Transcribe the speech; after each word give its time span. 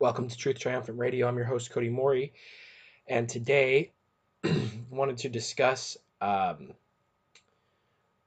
Welcome 0.00 0.28
to 0.28 0.36
Truth 0.38 0.60
Triumphant 0.60 0.98
Radio. 0.98 1.28
I'm 1.28 1.36
your 1.36 1.44
host, 1.44 1.70
Cody 1.70 1.90
Mori, 1.90 2.32
and 3.06 3.28
today 3.28 3.92
I 4.42 4.70
wanted 4.90 5.18
to 5.18 5.28
discuss, 5.28 5.98
um, 6.22 6.72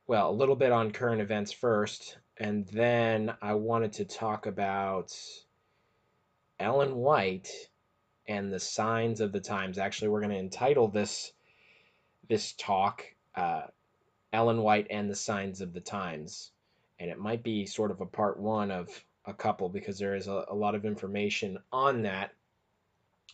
well, 0.05 0.30
a 0.30 0.38
little 0.38 0.55
bit 0.55 0.72
on 0.72 0.91
current 0.91 1.20
events 1.20 1.52
first, 1.52 2.20
and 2.38 2.67
then 2.67 3.34
I 3.41 3.55
wanted 3.55 3.94
to 3.94 4.05
talk 4.05 4.45
about 4.45 5.17
Ellen 6.59 6.94
White 6.94 7.50
and 8.28 8.53
the 8.53 8.59
signs 8.59 9.20
of 9.20 9.31
the 9.31 9.42
times. 9.42 9.80
Actually, 9.80 10.09
we're 10.09 10.22
going 10.22 10.34
to 10.34 10.38
entitle 10.38 10.90
this 10.90 11.34
this 12.30 12.53
talk 12.53 13.03
uh, 13.34 13.64
"Ellen 14.31 14.62
White 14.62 14.86
and 14.92 15.09
the 15.09 15.16
Signs 15.16 15.59
of 15.59 15.73
the 15.73 15.81
Times," 15.81 16.52
and 17.00 17.09
it 17.09 17.17
might 17.17 17.42
be 17.42 17.66
sort 17.66 17.90
of 17.90 18.00
a 18.00 18.05
part 18.05 18.40
one 18.40 18.70
of 18.70 19.03
a 19.26 19.34
couple 19.34 19.70
because 19.70 19.98
there 19.98 20.16
is 20.16 20.27
a, 20.27 20.45
a 20.50 20.55
lot 20.55 20.76
of 20.76 20.86
information 20.86 21.58
on 21.72 22.04
that. 22.04 22.34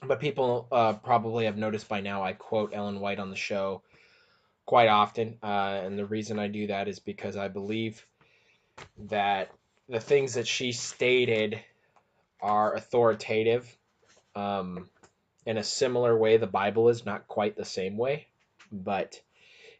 But 0.02 0.20
people 0.20 0.67
uh, 0.71 0.93
probably 0.93 1.45
have 1.45 1.57
noticed 1.57 1.89
by 1.89 2.02
now 2.02 2.23
I 2.23 2.34
quote 2.34 2.73
Ellen 2.73 2.99
White 2.99 3.20
on 3.20 3.30
the 3.30 3.35
show 3.35 3.81
quite 4.66 4.88
often. 4.88 5.38
Uh, 5.41 5.81
and 5.83 5.97
the 5.97 6.05
reason 6.05 6.39
I 6.39 6.47
do 6.47 6.67
that 6.67 6.88
is 6.88 6.99
because 6.99 7.35
I 7.35 7.47
believe 7.47 8.05
that 9.09 9.52
the 9.89 9.99
things 9.99 10.36
that 10.36 10.47
she 10.47 10.72
stated 10.72 11.59
are 12.39 12.75
authoritative 12.75 13.67
um, 14.36 14.88
in 15.45 15.58
a 15.58 15.64
similar 15.64 16.17
way. 16.17 16.38
The 16.38 16.47
Bible 16.47 16.89
is 16.89 17.05
not 17.05 17.27
quite 17.27 17.58
the 17.58 17.66
same 17.66 17.97
way, 17.97 18.27
but, 18.71 19.19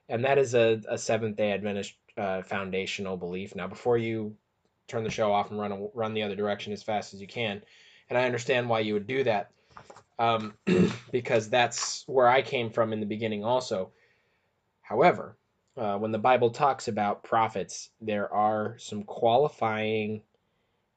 and 0.10 0.26
that 0.26 0.38
is 0.38 0.56
a, 0.56 0.82
a 0.90 0.98
Seventh 0.98 1.38
day 1.38 1.52
Adventist 1.52 1.94
uh, 2.18 2.42
foundational 2.42 3.16
belief. 3.16 3.56
Now, 3.56 3.68
before 3.68 3.98
you 3.98 4.36
turn 4.90 5.04
the 5.04 5.10
show 5.10 5.32
off 5.32 5.52
and 5.52 5.60
run 5.60 5.90
run 5.94 6.14
the 6.14 6.24
other 6.24 6.36
direction 6.36 6.74
as 6.74 6.84
fast 6.84 7.14
as 7.14 7.22
you 7.22 7.28
can. 7.28 7.62
And 8.10 8.18
I 8.18 8.26
understand 8.26 8.68
why 8.68 8.80
you 8.82 8.94
would 8.96 9.08
do 9.08 9.24
that, 9.24 9.52
um, 10.18 10.56
because 11.12 11.50
that's 11.50 12.04
where 12.08 12.28
I 12.28 12.42
came 12.42 12.72
from 12.72 12.92
in 12.92 13.00
the 13.00 13.06
beginning. 13.06 13.46
Also, 13.46 13.92
however, 14.82 15.38
uh, 15.78 15.98
when 15.98 16.12
the 16.12 16.18
Bible 16.18 16.50
talks 16.50 16.88
about 16.88 17.24
prophets, 17.24 17.90
there 18.02 18.34
are 18.34 18.76
some 18.80 19.04
qualifying 19.04 20.24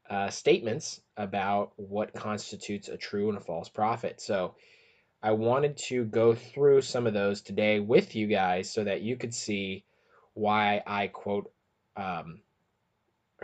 uh, 0.09 0.31
statements 0.31 1.01
about 1.17 1.73
what 1.77 2.15
constitutes 2.15 2.89
a 2.89 2.97
true 2.97 3.29
and 3.29 3.39
a 3.39 3.43
false 3.43 3.69
prophet. 3.69 4.21
So. 4.21 4.55
I 5.25 5.31
wanted 5.31 5.77
to 5.89 6.05
go 6.05 6.35
through 6.35 6.83
some 6.83 7.07
of 7.07 7.15
those 7.15 7.43
today 7.43 7.79
with 7.79 8.17
you 8.17 8.27
guys 8.27 8.69
so 8.69 8.83
that 8.83 9.03
you 9.03 9.17
could 9.17 9.33
see 9.33 9.85
why 10.35 10.83
I 10.85 11.07
quote 11.07 11.53
um, 11.97 12.41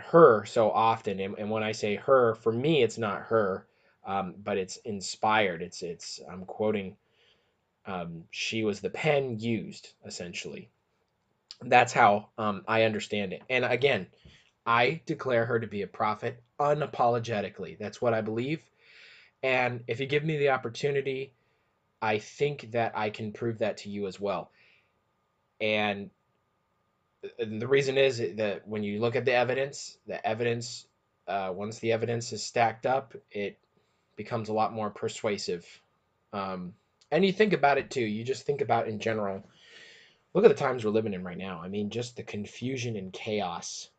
her 0.01 0.45
so 0.45 0.71
often 0.71 1.19
and, 1.19 1.35
and 1.37 1.49
when 1.49 1.63
i 1.63 1.71
say 1.71 1.95
her 1.95 2.35
for 2.35 2.51
me 2.51 2.83
it's 2.83 2.97
not 2.97 3.21
her 3.21 3.67
um, 4.05 4.35
but 4.43 4.57
it's 4.57 4.77
inspired. 4.77 5.61
It's 5.61 5.81
it's 5.83 6.19
i'm 6.31 6.45
quoting 6.45 6.97
um, 7.85 8.23
she 8.31 8.63
was 8.63 8.81
the 8.81 8.89
pen 8.89 9.39
used 9.39 9.89
essentially. 10.05 10.69
That's 11.61 11.93
how 11.93 12.29
um, 12.37 12.63
i 12.67 12.83
understand 12.83 13.33
it. 13.33 13.43
And 13.49 13.65
again 13.65 14.07
i 14.65 15.01
declare 15.05 15.45
her 15.45 15.59
to 15.59 15.67
be 15.67 15.83
a 15.83 15.87
prophet 15.87 16.41
unapologetically. 16.59 17.77
That's 17.79 18.01
what 18.01 18.13
i 18.13 18.21
believe. 18.21 18.61
And 19.43 19.83
if 19.87 19.99
you 19.99 20.07
give 20.07 20.25
me 20.25 20.37
the 20.37 20.49
opportunity 20.49 21.33
i 22.01 22.17
think 22.17 22.71
that 22.71 22.93
i 22.97 23.09
can 23.09 23.31
prove 23.33 23.59
that 23.59 23.77
to 23.77 23.89
you 23.89 24.07
as 24.07 24.19
well. 24.19 24.51
And 25.61 26.09
and 27.37 27.61
the 27.61 27.67
reason 27.67 27.97
is 27.97 28.17
that 28.35 28.67
when 28.67 28.83
you 28.83 28.99
look 28.99 29.15
at 29.15 29.25
the 29.25 29.33
evidence, 29.33 29.97
the 30.07 30.25
evidence, 30.25 30.85
uh, 31.27 31.51
once 31.53 31.79
the 31.79 31.91
evidence 31.91 32.31
is 32.31 32.43
stacked 32.43 32.85
up, 32.85 33.13
it 33.31 33.57
becomes 34.15 34.49
a 34.49 34.53
lot 34.53 34.73
more 34.73 34.89
persuasive. 34.89 35.65
Um, 36.31 36.73
and 37.11 37.25
you 37.25 37.33
think 37.33 37.53
about 37.53 37.77
it 37.77 37.91
too. 37.91 38.01
You 38.01 38.23
just 38.23 38.45
think 38.45 38.61
about 38.61 38.87
in 38.87 38.99
general. 38.99 39.43
Look 40.33 40.45
at 40.45 40.49
the 40.49 40.53
times 40.53 40.85
we're 40.85 40.91
living 40.91 41.13
in 41.13 41.23
right 41.23 41.37
now. 41.37 41.59
I 41.61 41.67
mean, 41.67 41.89
just 41.89 42.15
the 42.15 42.23
confusion 42.23 42.95
and 42.95 43.11
chaos. 43.11 43.89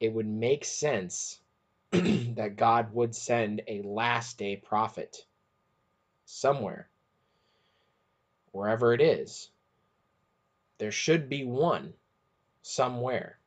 It 0.00 0.12
would 0.12 0.26
make 0.26 0.64
sense 0.64 1.40
that 1.90 2.56
God 2.56 2.92
would 2.92 3.14
send 3.14 3.62
a 3.68 3.82
last 3.82 4.38
day 4.38 4.56
prophet 4.56 5.24
somewhere, 6.24 6.88
wherever 8.50 8.94
it 8.94 9.00
is. 9.00 9.50
There 10.78 10.90
should 10.90 11.28
be 11.28 11.44
one 11.44 11.92
somewhere 12.62 13.38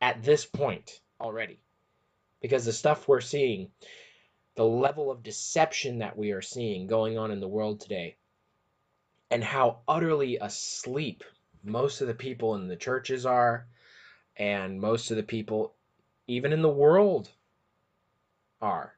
at 0.00 0.22
this 0.22 0.46
point 0.46 1.00
already. 1.20 1.58
Because 2.40 2.64
the 2.64 2.72
stuff 2.72 3.08
we're 3.08 3.20
seeing, 3.20 3.70
the 4.54 4.64
level 4.64 5.10
of 5.10 5.22
deception 5.22 5.98
that 5.98 6.16
we 6.16 6.32
are 6.32 6.42
seeing 6.42 6.86
going 6.86 7.18
on 7.18 7.30
in 7.30 7.40
the 7.40 7.48
world 7.48 7.80
today, 7.80 8.16
and 9.30 9.42
how 9.42 9.78
utterly 9.88 10.36
asleep 10.36 11.24
most 11.62 12.00
of 12.00 12.06
the 12.06 12.14
people 12.14 12.54
in 12.54 12.68
the 12.68 12.76
churches 12.76 13.24
are, 13.24 13.66
and 14.36 14.80
most 14.80 15.10
of 15.10 15.16
the 15.16 15.22
people, 15.22 15.74
even 16.26 16.52
in 16.52 16.62
the 16.62 16.68
world, 16.68 17.30
are. 18.60 18.94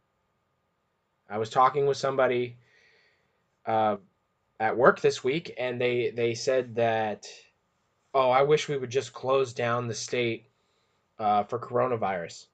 I 1.28 1.38
was 1.38 1.50
talking 1.50 1.86
with 1.86 1.96
somebody 1.96 2.56
uh, 3.64 3.96
at 4.60 4.76
work 4.76 5.00
this 5.00 5.22
week, 5.24 5.54
and 5.58 5.80
they 5.80 6.10
they 6.10 6.34
said 6.34 6.76
that 6.76 7.26
oh, 8.16 8.30
I 8.30 8.42
wish 8.44 8.66
we 8.66 8.78
would 8.78 8.88
just 8.88 9.12
close 9.12 9.52
down 9.52 9.88
the 9.88 9.94
state 9.94 10.46
uh, 11.18 11.44
for 11.44 11.58
coronavirus. 11.58 12.46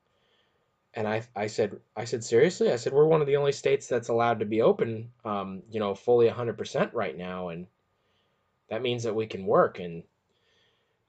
And 0.93 1.07
I, 1.07 1.23
I 1.37 1.47
said, 1.47 1.79
I 1.97 2.05
said 2.05 2.25
seriously. 2.25 2.73
I 2.73 2.77
said 2.77 2.93
we're 2.93 3.07
one 3.07 3.21
of 3.21 3.29
the 3.29 3.37
only 3.37 3.53
states 3.53 3.87
that's 3.87 4.09
allowed 4.09 4.41
to 4.41 4.45
be 4.45 4.61
open, 4.61 5.13
um, 5.25 5.63
you 5.71 5.79
know, 5.79 5.95
fully 5.95 6.29
100% 6.29 6.91
right 6.95 7.17
now, 7.17 7.49
and 7.49 7.69
that 8.71 8.83
means 8.83 9.05
that 9.05 9.15
we 9.15 9.27
can 9.27 9.47
work. 9.47 9.79
And 9.79 10.03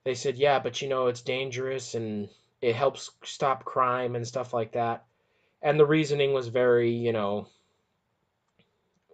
they 0.04 0.14
said, 0.14 0.38
yeah, 0.38 0.60
but 0.60 0.84
you 0.84 0.88
know, 0.88 1.08
it's 1.08 1.24
dangerous 1.24 1.96
and 1.96 2.30
it 2.62 2.76
helps 2.76 3.10
stop 3.24 3.66
crime 3.66 4.16
and 4.16 4.28
stuff 4.28 4.54
like 4.54 4.74
that. 4.74 5.04
And 5.64 5.80
the 5.80 5.86
reasoning 5.86 6.32
was 6.32 6.48
very, 6.48 6.92
you 6.92 7.12
know, 7.12 7.48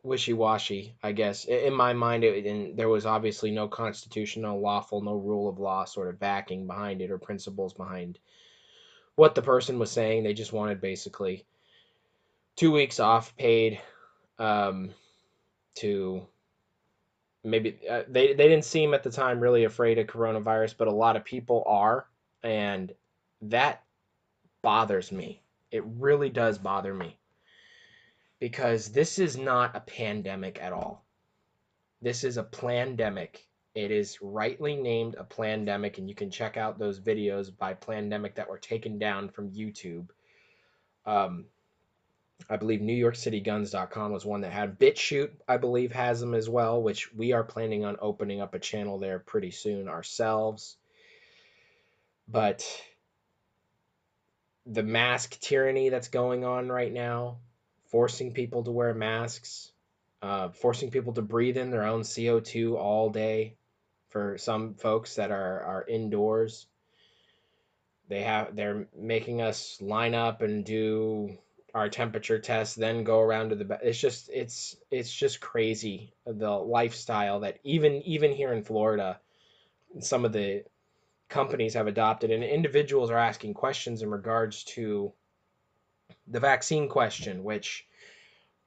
wishy-washy, 0.03 0.95
I 1.03 1.11
guess. 1.11 1.45
In 1.45 1.73
my 1.73 1.93
mind, 1.93 2.23
it, 2.23 2.45
and 2.45 2.77
there 2.77 2.89
was 2.89 3.05
obviously 3.05 3.51
no 3.51 3.67
constitutional, 3.67 4.59
lawful, 4.59 5.01
no 5.01 5.15
rule 5.15 5.49
of 5.49 5.59
law 5.59 5.85
sort 5.85 6.09
of 6.09 6.19
backing 6.19 6.67
behind 6.67 7.01
it 7.01 7.11
or 7.11 7.17
principles 7.17 7.73
behind 7.73 8.19
what 9.15 9.35
the 9.35 9.41
person 9.41 9.79
was 9.79 9.91
saying. 9.91 10.23
They 10.23 10.33
just 10.33 10.53
wanted 10.53 10.81
basically 10.81 11.45
two 12.55 12.71
weeks 12.71 12.99
off 12.99 13.35
paid 13.35 13.79
um, 14.39 14.91
to 15.75 16.25
maybe 17.43 17.77
uh, 17.89 18.03
they 18.07 18.33
they 18.33 18.47
didn't 18.47 18.65
seem 18.65 18.93
at 18.93 19.03
the 19.03 19.11
time 19.11 19.39
really 19.39 19.65
afraid 19.65 19.97
of 19.97 20.07
coronavirus, 20.07 20.75
but 20.77 20.87
a 20.87 20.93
lot 20.93 21.15
of 21.15 21.25
people 21.25 21.63
are, 21.67 22.07
and 22.43 22.93
that 23.41 23.83
bothers 24.61 25.11
me. 25.11 25.41
It 25.71 25.83
really 25.85 26.29
does 26.29 26.57
bother 26.57 26.93
me 26.93 27.18
because 28.39 28.89
this 28.89 29.19
is 29.19 29.37
not 29.37 29.75
a 29.75 29.81
pandemic 29.81 30.61
at 30.61 30.73
all. 30.73 31.05
This 32.01 32.23
is 32.23 32.37
a 32.37 32.43
plandemic. 32.43 33.37
It 33.75 33.91
is 33.91 34.21
rightly 34.21 34.75
named 34.75 35.15
a 35.17 35.23
plandemic, 35.23 35.97
and 35.97 36.09
you 36.09 36.15
can 36.15 36.31
check 36.31 36.57
out 36.57 36.79
those 36.79 36.99
videos 36.99 37.55
by 37.55 37.73
Plandemic 37.73 38.35
that 38.35 38.49
were 38.49 38.57
taken 38.57 38.97
down 38.97 39.29
from 39.29 39.51
YouTube. 39.51 40.09
Um, 41.05 41.45
I 42.49 42.55
believe 42.55 42.79
NewYorkCityGuns.com 42.79 44.11
was 44.11 44.25
one 44.25 44.41
that 44.41 44.51
had 44.51 44.79
BitChute, 44.79 45.31
I 45.47 45.57
believe, 45.57 45.91
has 45.91 46.19
them 46.19 46.33
as 46.33 46.49
well, 46.49 46.81
which 46.81 47.13
we 47.13 47.33
are 47.33 47.43
planning 47.43 47.85
on 47.85 47.97
opening 48.01 48.41
up 48.41 48.53
a 48.53 48.59
channel 48.59 48.97
there 48.97 49.19
pretty 49.19 49.51
soon 49.51 49.87
ourselves. 49.87 50.77
But 52.27 52.65
the 54.65 54.83
mask 54.83 55.39
tyranny 55.39 55.89
that's 55.89 56.07
going 56.07 56.43
on 56.43 56.69
right 56.69 56.91
now, 56.91 57.39
forcing 57.89 58.33
people 58.33 58.63
to 58.63 58.71
wear 58.71 58.93
masks, 58.93 59.71
uh, 60.21 60.49
forcing 60.49 60.91
people 60.91 61.13
to 61.13 61.21
breathe 61.21 61.57
in 61.57 61.71
their 61.71 61.83
own 61.83 62.01
CO2 62.01 62.75
all 62.75 63.09
day 63.09 63.55
for 64.09 64.37
some 64.37 64.73
folks 64.75 65.15
that 65.15 65.31
are, 65.31 65.61
are 65.61 65.85
indoors. 65.87 66.67
They 68.07 68.21
have 68.23 68.55
they're 68.55 68.87
making 68.97 69.41
us 69.41 69.79
line 69.81 70.15
up 70.15 70.41
and 70.41 70.65
do 70.65 71.37
our 71.75 71.89
temperature 71.89 72.39
test, 72.39 72.75
then 72.75 73.03
go 73.03 73.19
around 73.19 73.49
to 73.49 73.55
the 73.55 73.79
it's 73.83 73.99
just 73.99 74.29
it's 74.33 74.75
it's 74.89 75.13
just 75.13 75.39
crazy 75.39 76.13
the 76.25 76.49
lifestyle 76.49 77.41
that 77.41 77.59
even 77.63 78.01
even 78.01 78.31
here 78.31 78.51
in 78.51 78.63
Florida 78.63 79.19
some 79.99 80.25
of 80.25 80.33
the 80.33 80.63
companies 81.29 81.75
have 81.75 81.85
adopted 81.85 82.31
and 82.31 82.43
individuals 82.43 83.11
are 83.11 83.17
asking 83.17 83.53
questions 83.53 84.01
in 84.01 84.09
regards 84.09 84.63
to 84.63 85.13
the 86.29 86.39
vaccine 86.39 86.89
question, 86.89 87.43
which 87.43 87.85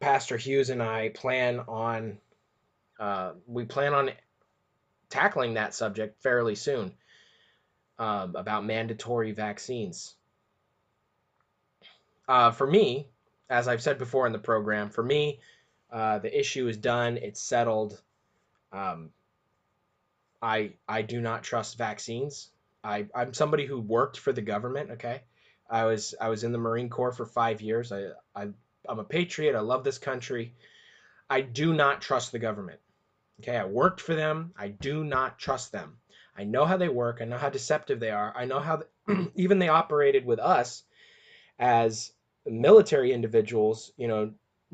Pastor 0.01 0.37
Hughes 0.37 0.71
and 0.71 0.83
I 0.83 1.11
plan 1.11 1.61
on 1.61 2.19
uh, 2.99 3.33
we 3.47 3.65
plan 3.65 3.95
on 3.95 4.11
tackling 5.11 5.55
that 5.55 5.75
subject 5.75 6.23
fairly 6.23 6.55
soon 6.55 6.93
um, 7.99 8.37
about 8.37 8.65
mandatory 8.65 9.33
vaccines. 9.33 10.15
Uh, 12.29 12.51
for 12.51 12.67
me, 12.67 13.09
as 13.51 13.69
I've 13.69 13.83
said 13.83 13.99
before 13.99 14.27
in 14.27 14.33
the 14.33 14.39
program, 14.39 14.89
for 14.91 15.03
me, 15.03 15.41
uh, 15.93 16.19
the 16.19 16.39
issue 16.39 16.69
is 16.69 16.77
done. 16.77 17.17
It's 17.17 17.43
settled. 17.43 18.01
Um, 18.73 19.11
I 20.41 20.73
I 20.89 21.03
do 21.03 21.21
not 21.21 21.43
trust 21.43 21.77
vaccines. 21.77 22.51
I 22.83 23.07
I'm 23.15 23.35
somebody 23.35 23.67
who 23.67 23.81
worked 23.81 24.19
for 24.19 24.33
the 24.33 24.43
government. 24.43 24.93
Okay, 24.93 25.23
I 25.73 25.87
was 25.87 26.15
I 26.21 26.29
was 26.29 26.45
in 26.45 26.53
the 26.53 26.59
Marine 26.59 26.91
Corps 26.91 27.13
for 27.13 27.25
five 27.25 27.63
years. 27.63 27.91
I 27.91 28.11
I 28.37 28.49
I'm 28.89 28.99
a 28.99 29.05
patriot. 29.05 29.57
I 29.57 29.61
love 29.61 29.85
this 29.85 29.99
country. 29.99 30.55
I 31.31 31.41
do 31.41 31.73
not 31.73 32.03
trust 32.03 32.31
the 32.31 32.39
government. 32.39 32.79
Okay, 33.41 33.57
I 33.57 33.65
worked 33.65 34.01
for 34.01 34.15
them. 34.15 34.53
I 34.57 34.69
do 34.69 35.03
not 35.03 35.39
trust 35.39 35.73
them. 35.73 35.97
I 36.37 36.45
know 36.45 36.67
how 36.67 36.77
they 36.77 36.91
work. 36.91 37.19
I 37.21 37.25
know 37.25 37.39
how 37.39 37.49
deceptive 37.49 38.01
they 38.01 38.11
are. 38.11 38.33
I 38.37 38.45
know 38.45 38.61
how 38.61 38.83
even 39.35 39.59
they 39.59 39.69
operated 39.69 40.27
with 40.27 40.39
us 40.39 40.83
as 41.59 42.13
military 42.45 43.13
individuals, 43.13 43.93
you 43.97 44.09
know, 44.09 44.33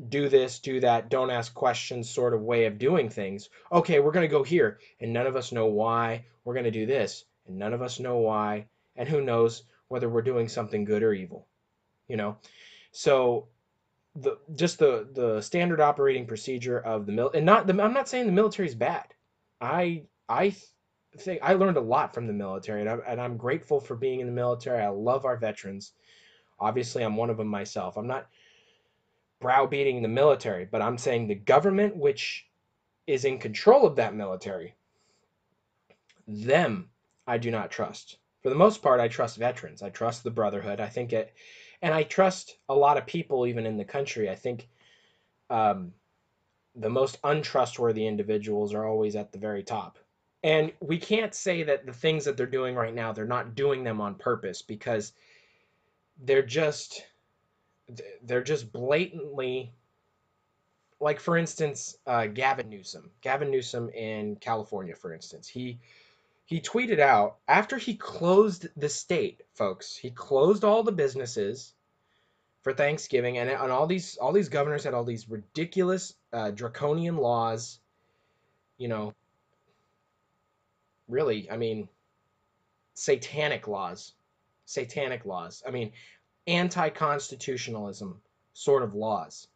do 0.09 0.27
this, 0.27 0.59
do 0.59 0.79
that, 0.81 1.09
don't 1.09 1.29
ask 1.29 1.53
questions 1.53 2.09
sort 2.09 2.33
of 2.33 2.41
way 2.41 2.65
of 2.65 2.77
doing 2.77 3.09
things. 3.09 3.49
Okay, 3.71 3.99
we're 3.99 4.11
going 4.11 4.27
to 4.27 4.37
go 4.37 4.43
here, 4.43 4.79
and 4.99 5.13
none 5.13 5.27
of 5.27 5.35
us 5.35 5.51
know 5.51 5.67
why. 5.67 6.25
We're 6.43 6.53
going 6.53 6.65
to 6.65 6.71
do 6.71 6.85
this, 6.85 7.25
and 7.47 7.57
none 7.57 7.73
of 7.73 7.81
us 7.81 7.99
know 7.99 8.17
why. 8.17 8.67
And 8.95 9.07
who 9.07 9.21
knows 9.21 9.63
whether 9.89 10.09
we're 10.09 10.21
doing 10.21 10.47
something 10.47 10.85
good 10.85 11.03
or 11.03 11.13
evil, 11.13 11.47
you 12.07 12.17
know? 12.17 12.37
So, 12.91 13.47
the 14.15 14.37
just 14.55 14.79
the 14.79 15.07
the 15.13 15.39
standard 15.41 15.79
operating 15.79 16.25
procedure 16.25 16.79
of 16.79 17.05
the 17.05 17.11
mil 17.11 17.29
and 17.33 17.45
not 17.45 17.67
the 17.67 17.81
I'm 17.81 17.93
not 17.93 18.09
saying 18.09 18.25
the 18.25 18.31
military 18.31 18.67
is 18.67 18.75
bad. 18.75 19.05
I 19.61 20.03
I 20.27 20.55
think 21.17 21.39
I 21.41 21.53
learned 21.53 21.77
a 21.77 21.81
lot 21.81 22.13
from 22.13 22.27
the 22.27 22.33
military, 22.33 22.81
and 22.81 22.89
I'm, 22.89 23.01
and 23.07 23.19
I'm 23.19 23.37
grateful 23.37 23.79
for 23.79 23.95
being 23.95 24.19
in 24.19 24.27
the 24.27 24.33
military. 24.33 24.81
I 24.81 24.89
love 24.89 25.25
our 25.25 25.37
veterans. 25.37 25.93
Obviously, 26.59 27.03
I'm 27.03 27.15
one 27.15 27.29
of 27.29 27.37
them 27.37 27.47
myself. 27.47 27.97
I'm 27.97 28.07
not 28.07 28.27
browbeating 29.39 30.01
the 30.01 30.07
military, 30.07 30.65
but 30.65 30.81
I'm 30.81 30.97
saying 30.97 31.27
the 31.27 31.35
government, 31.35 31.95
which 31.95 32.47
is 33.07 33.25
in 33.25 33.39
control 33.39 33.87
of 33.87 33.95
that 33.95 34.13
military, 34.13 34.75
them 36.27 36.89
I 37.25 37.37
do 37.39 37.49
not 37.49 37.71
trust. 37.71 38.18
For 38.41 38.49
the 38.49 38.55
most 38.55 38.81
part, 38.81 38.99
I 38.99 39.07
trust 39.07 39.37
veterans. 39.37 39.81
I 39.81 39.89
trust 39.89 40.23
the 40.23 40.31
brotherhood. 40.31 40.79
I 40.79 40.87
think 40.87 41.13
it, 41.13 41.33
and 41.81 41.93
I 41.93 42.03
trust 42.03 42.57
a 42.69 42.75
lot 42.75 42.97
of 42.97 43.05
people 43.05 43.47
even 43.47 43.65
in 43.65 43.77
the 43.77 43.85
country. 43.85 44.29
I 44.29 44.35
think 44.35 44.69
um, 45.49 45.93
the 46.75 46.89
most 46.89 47.17
untrustworthy 47.23 48.07
individuals 48.07 48.73
are 48.73 48.85
always 48.85 49.15
at 49.15 49.31
the 49.31 49.39
very 49.39 49.63
top. 49.63 49.97
And 50.43 50.71
we 50.79 50.97
can't 50.97 51.35
say 51.35 51.63
that 51.63 51.85
the 51.85 51.93
things 51.93 52.23
that 52.25 52.37
they're 52.37 52.45
doing 52.45 52.75
right 52.75 52.93
now, 52.93 53.11
they're 53.11 53.25
not 53.25 53.55
doing 53.55 53.83
them 53.83 53.99
on 53.99 54.15
purpose 54.15 54.61
because 54.61 55.11
they're 56.23 56.45
just 56.45 57.05
they're 58.23 58.43
just 58.43 58.71
blatantly 58.71 59.73
like 60.99 61.19
for 61.19 61.37
instance 61.37 61.97
uh, 62.05 62.27
gavin 62.27 62.69
newsom 62.69 63.09
gavin 63.21 63.49
newsom 63.49 63.89
in 63.89 64.35
california 64.35 64.95
for 64.95 65.13
instance 65.13 65.47
he 65.47 65.79
he 66.49 66.59
tweeted 66.59 66.99
out 66.99 67.37
after 67.47 67.77
he 67.77 67.95
closed 67.95 68.67
the 68.75 68.89
state 68.89 69.41
folks 69.53 69.95
he 69.95 70.09
closed 70.09 70.63
all 70.63 70.83
the 70.83 70.91
businesses 70.91 71.73
for 72.63 72.73
thanksgiving 72.73 73.37
and, 73.37 73.49
all 73.49 73.87
these 73.87 74.17
all 74.17 74.33
these 74.33 74.49
governors 74.49 74.83
had 74.83 74.93
all 74.93 75.05
these 75.05 75.29
ridiculous 75.29 76.13
uh, 76.33 76.51
draconian 76.51 77.17
laws 77.17 77.79
you 78.77 78.87
know 78.87 79.13
really 81.07 81.49
i 81.49 81.57
mean 81.57 81.87
satanic 82.95 83.67
laws 83.67 84.13
satanic 84.65 85.25
laws 85.25 85.63
i 85.67 85.71
mean 85.71 85.91
anti-constitutionalism 86.49 88.19
sort 88.53 88.83
of 88.83 88.95
laws. 88.95 89.47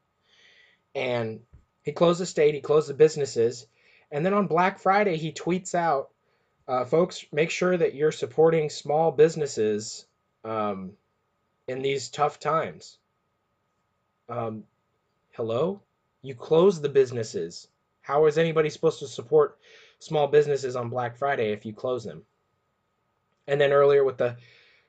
And 0.96 1.42
he 1.84 1.92
closed 1.92 2.22
the 2.22 2.26
state, 2.26 2.54
he 2.54 2.62
closed 2.62 2.88
the 2.88 2.94
businesses, 2.94 3.68
and 4.12 4.26
then 4.26 4.34
on 4.34 4.48
Black 4.48 4.80
Friday 4.80 5.18
he 5.18 5.34
tweets 5.34 5.74
out, 5.74 6.10
uh, 6.68 6.86
"Folks, 6.86 7.26
make 7.32 7.50
sure 7.50 7.76
that 7.76 7.96
you're 7.96 8.12
supporting 8.12 8.70
small 8.70 9.12
businesses 9.12 10.06
um, 10.44 10.94
in 11.68 11.82
these 11.82 12.10
tough 12.10 12.40
times." 12.40 12.98
Um, 14.30 14.64
hello, 15.32 15.82
you 16.22 16.36
close 16.36 16.82
the 16.82 16.90
businesses. 16.90 17.68
How 18.02 18.26
is 18.26 18.38
anybody 18.38 18.70
supposed 18.70 19.00
to 19.00 19.08
support 19.08 19.58
small 20.00 20.28
businesses 20.28 20.76
on 20.76 20.90
Black 20.90 21.18
Friday 21.18 21.52
if 21.52 21.66
you 21.66 21.74
close 21.74 22.04
them? 22.04 22.24
And 23.48 23.60
then 23.60 23.72
earlier 23.72 24.04
with 24.04 24.18
the 24.18 24.38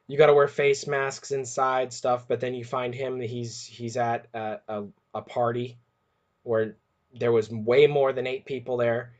you 0.06 0.18
got 0.18 0.26
to 0.26 0.34
wear 0.34 0.48
face 0.48 0.86
masks 0.86 1.30
inside 1.30 1.92
stuff 1.92 2.28
but 2.28 2.40
then 2.40 2.54
you 2.54 2.64
find 2.64 2.94
him 2.94 3.20
he's 3.20 3.64
he's 3.64 3.96
at 3.96 4.26
a, 4.34 4.58
a, 4.68 4.84
a, 5.14 5.22
party 5.22 5.78
where 6.42 6.76
there 7.18 7.32
was 7.32 7.48
way 7.50 7.86
more 7.86 8.12
than 8.12 8.26
eight 8.26 8.44
people 8.44 8.76
there 8.76 9.12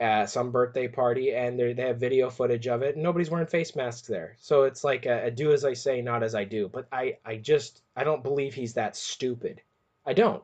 at 0.00 0.30
some 0.30 0.52
birthday 0.52 0.86
party 0.86 1.34
and 1.34 1.58
they 1.58 1.74
have 1.74 1.98
video 1.98 2.30
footage 2.30 2.68
of 2.68 2.82
it. 2.82 2.94
And 2.94 3.02
nobody's 3.02 3.30
wearing 3.30 3.46
face 3.46 3.74
masks 3.74 4.06
there. 4.06 4.36
So 4.38 4.62
it's 4.62 4.84
like 4.84 5.06
a, 5.06 5.26
a 5.26 5.30
do 5.30 5.52
as 5.52 5.64
i 5.64 5.72
say 5.72 6.00
not 6.02 6.22
as 6.22 6.34
i 6.34 6.44
do. 6.44 6.68
But 6.68 6.86
i 6.92 7.16
i 7.24 7.36
just 7.36 7.82
i 7.96 8.04
don't 8.04 8.22
believe 8.22 8.54
he's 8.54 8.74
that 8.74 8.96
stupid. 8.96 9.60
I 10.06 10.12
don't. 10.12 10.42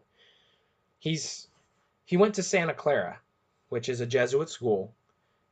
He's 0.98 1.48
he 2.04 2.16
went 2.16 2.34
to 2.34 2.42
santa 2.42 2.74
clara 2.74 3.18
which 3.68 3.88
is 3.88 4.00
a 4.00 4.06
jesuit 4.06 4.48
school. 4.48 4.94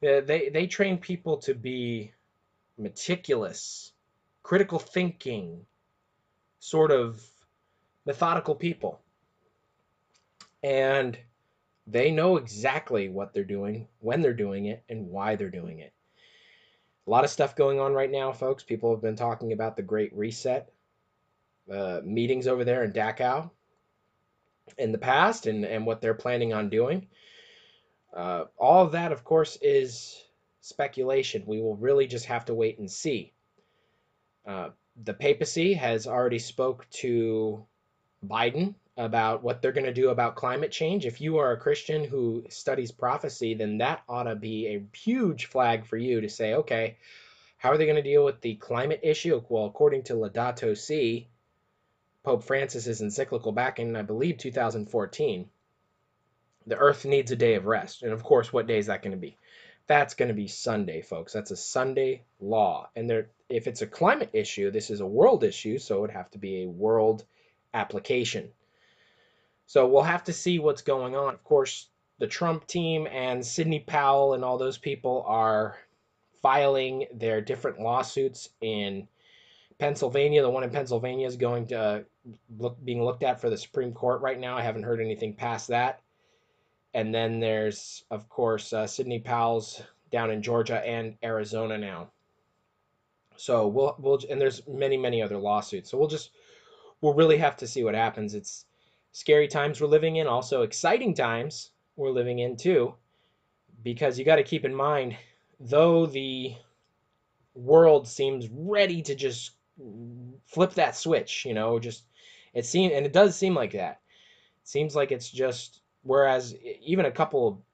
Uh, 0.02 0.20
they 0.20 0.48
they 0.48 0.66
train 0.66 0.98
people 0.98 1.38
to 1.38 1.54
be 1.54 2.12
meticulous 2.78 3.92
critical 4.42 4.78
thinking, 4.78 5.64
sort 6.58 6.90
of 6.90 7.22
methodical 8.04 8.54
people. 8.54 9.00
And 10.62 11.18
they 11.86 12.10
know 12.10 12.36
exactly 12.36 13.08
what 13.08 13.32
they're 13.32 13.44
doing, 13.44 13.88
when 14.00 14.22
they're 14.22 14.32
doing 14.32 14.66
it, 14.66 14.82
and 14.88 15.08
why 15.08 15.36
they're 15.36 15.50
doing 15.50 15.80
it. 15.80 15.92
A 17.06 17.10
lot 17.10 17.24
of 17.24 17.30
stuff 17.30 17.56
going 17.56 17.80
on 17.80 17.92
right 17.92 18.10
now, 18.10 18.32
folks. 18.32 18.62
People 18.62 18.92
have 18.92 19.02
been 19.02 19.16
talking 19.16 19.52
about 19.52 19.76
the 19.76 19.82
Great 19.82 20.14
Reset, 20.16 20.72
uh, 21.70 22.00
meetings 22.04 22.46
over 22.46 22.64
there 22.64 22.84
in 22.84 22.92
Davos 22.92 23.50
in 24.78 24.92
the 24.92 24.98
past, 24.98 25.46
and, 25.46 25.64
and 25.64 25.84
what 25.84 26.00
they're 26.00 26.14
planning 26.14 26.52
on 26.52 26.68
doing. 26.68 27.08
Uh, 28.14 28.44
all 28.56 28.84
of 28.84 28.92
that, 28.92 29.10
of 29.10 29.24
course, 29.24 29.58
is 29.60 30.22
speculation. 30.60 31.42
We 31.46 31.60
will 31.60 31.76
really 31.76 32.06
just 32.06 32.26
have 32.26 32.44
to 32.44 32.54
wait 32.54 32.78
and 32.78 32.90
see. 32.90 33.32
Uh, 34.46 34.70
the 35.02 35.14
papacy 35.14 35.74
has 35.74 36.06
already 36.06 36.38
spoke 36.38 36.88
to 36.90 37.64
Biden 38.24 38.74
about 38.96 39.42
what 39.42 39.62
they're 39.62 39.72
going 39.72 39.86
to 39.86 39.92
do 39.92 40.10
about 40.10 40.36
climate 40.36 40.70
change. 40.70 41.06
If 41.06 41.20
you 41.20 41.38
are 41.38 41.52
a 41.52 41.58
Christian 41.60 42.04
who 42.04 42.44
studies 42.50 42.92
prophecy, 42.92 43.54
then 43.54 43.78
that 43.78 44.02
ought 44.08 44.24
to 44.24 44.36
be 44.36 44.66
a 44.68 44.84
huge 44.96 45.46
flag 45.46 45.86
for 45.86 45.96
you 45.96 46.20
to 46.20 46.28
say, 46.28 46.54
okay, 46.54 46.98
how 47.56 47.70
are 47.70 47.78
they 47.78 47.86
going 47.86 47.96
to 47.96 48.02
deal 48.02 48.24
with 48.24 48.40
the 48.40 48.56
climate 48.56 49.00
issue? 49.02 49.40
Well, 49.48 49.66
according 49.66 50.02
to 50.04 50.14
Laudato 50.14 50.76
Si, 50.76 51.28
Pope 52.22 52.44
Francis's 52.44 53.00
encyclical 53.00 53.52
back 53.52 53.78
in, 53.78 53.96
I 53.96 54.02
believe, 54.02 54.36
2014, 54.38 55.48
the 56.66 56.76
earth 56.76 57.04
needs 57.04 57.32
a 57.32 57.36
day 57.36 57.54
of 57.54 57.66
rest. 57.66 58.02
And 58.02 58.12
of 58.12 58.22
course, 58.22 58.52
what 58.52 58.66
day 58.66 58.78
is 58.78 58.86
that 58.86 59.02
going 59.02 59.12
to 59.12 59.16
be? 59.16 59.36
That's 59.86 60.14
going 60.14 60.28
to 60.28 60.34
be 60.34 60.48
Sunday, 60.48 61.02
folks. 61.02 61.32
That's 61.32 61.50
a 61.50 61.56
Sunday 61.56 62.22
law. 62.40 62.88
And 62.94 63.08
there, 63.08 63.30
if 63.48 63.66
it's 63.66 63.82
a 63.82 63.86
climate 63.86 64.30
issue, 64.32 64.70
this 64.70 64.90
is 64.90 65.00
a 65.00 65.06
world 65.06 65.42
issue, 65.42 65.78
so 65.78 65.98
it 65.98 66.00
would 66.02 66.10
have 66.10 66.30
to 66.32 66.38
be 66.38 66.62
a 66.62 66.68
world 66.68 67.24
application. 67.74 68.50
So 69.72 69.86
we'll 69.86 70.02
have 70.02 70.24
to 70.24 70.34
see 70.34 70.58
what's 70.58 70.82
going 70.82 71.16
on. 71.16 71.32
Of 71.32 71.42
course, 71.44 71.88
the 72.18 72.26
Trump 72.26 72.66
team 72.66 73.08
and 73.10 73.42
Sidney 73.42 73.80
Powell 73.80 74.34
and 74.34 74.44
all 74.44 74.58
those 74.58 74.76
people 74.76 75.24
are 75.26 75.78
filing 76.42 77.06
their 77.14 77.40
different 77.40 77.80
lawsuits 77.80 78.50
in 78.60 79.08
Pennsylvania. 79.78 80.42
The 80.42 80.50
one 80.50 80.62
in 80.62 80.68
Pennsylvania 80.68 81.26
is 81.26 81.38
going 81.38 81.68
to 81.68 82.04
look 82.58 82.84
being 82.84 83.02
looked 83.02 83.22
at 83.22 83.40
for 83.40 83.48
the 83.48 83.56
Supreme 83.56 83.94
Court 83.94 84.20
right 84.20 84.38
now. 84.38 84.58
I 84.58 84.62
haven't 84.62 84.82
heard 84.82 85.00
anything 85.00 85.32
past 85.32 85.68
that. 85.68 86.02
And 86.92 87.14
then 87.14 87.40
there's, 87.40 88.04
of 88.10 88.28
course, 88.28 88.74
uh, 88.74 88.86
Sidney 88.86 89.20
Powell's 89.20 89.80
down 90.10 90.30
in 90.30 90.42
Georgia 90.42 90.86
and 90.86 91.16
Arizona 91.24 91.78
now. 91.78 92.10
So 93.36 93.68
we'll 93.68 93.96
we'll 93.98 94.20
and 94.28 94.38
there's 94.38 94.68
many 94.68 94.98
many 94.98 95.22
other 95.22 95.38
lawsuits. 95.38 95.90
So 95.90 95.96
we'll 95.96 96.08
just 96.08 96.28
we'll 97.00 97.14
really 97.14 97.38
have 97.38 97.56
to 97.56 97.66
see 97.66 97.84
what 97.84 97.94
happens. 97.94 98.34
It's 98.34 98.66
scary 99.12 99.48
times 99.48 99.80
we're 99.80 99.86
living 99.86 100.16
in, 100.16 100.26
also 100.26 100.62
exciting 100.62 101.14
times 101.14 101.70
we're 101.96 102.10
living 102.10 102.40
in 102.40 102.56
too, 102.56 102.94
because 103.82 104.18
you 104.18 104.24
got 104.24 104.36
to 104.36 104.42
keep 104.42 104.64
in 104.64 104.74
mind, 104.74 105.16
though 105.60 106.06
the 106.06 106.54
world 107.54 108.08
seems 108.08 108.48
ready 108.50 109.02
to 109.02 109.14
just 109.14 109.52
flip 110.46 110.74
that 110.74 110.96
switch, 110.96 111.44
you 111.44 111.54
know, 111.54 111.78
just 111.78 112.04
it 112.54 112.66
seems 112.66 112.92
and 112.92 113.06
it 113.06 113.12
does 113.12 113.36
seem 113.36 113.54
like 113.54 113.72
that. 113.72 114.00
It 114.62 114.68
seems 114.68 114.96
like 114.96 115.12
it's 115.12 115.30
just 115.30 115.82
Whereas 116.02 116.56
even 116.84 117.06
a 117.06 117.12
couple, 117.12 117.64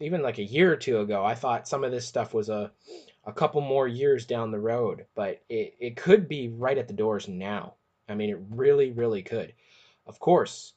even 0.00 0.22
like 0.22 0.38
a 0.38 0.44
year 0.44 0.72
or 0.72 0.76
two 0.76 1.00
ago, 1.00 1.24
I 1.24 1.34
thought 1.34 1.68
some 1.68 1.84
of 1.84 1.90
this 1.90 2.06
stuff 2.06 2.32
was 2.32 2.48
a, 2.48 2.72
a 3.24 3.32
couple 3.32 3.60
more 3.60 3.86
years 3.86 4.24
down 4.24 4.50
the 4.50 4.58
road, 4.58 5.04
but 5.14 5.42
it, 5.48 5.74
it 5.78 5.96
could 5.96 6.28
be 6.28 6.48
right 6.48 6.78
at 6.78 6.88
the 6.88 6.94
doors 6.94 7.28
now. 7.28 7.74
I 8.08 8.14
mean, 8.14 8.30
it 8.30 8.38
really, 8.50 8.90
really 8.90 9.22
could. 9.22 9.52
Of 10.06 10.20
course, 10.20 10.74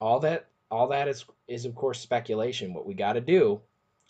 all 0.00 0.20
that 0.20 0.46
all 0.70 0.88
that 0.88 1.08
is 1.08 1.24
is 1.46 1.64
of 1.64 1.74
course 1.74 2.00
speculation. 2.00 2.74
What 2.74 2.86
we 2.86 2.94
got 2.94 3.14
to 3.14 3.20
do 3.20 3.60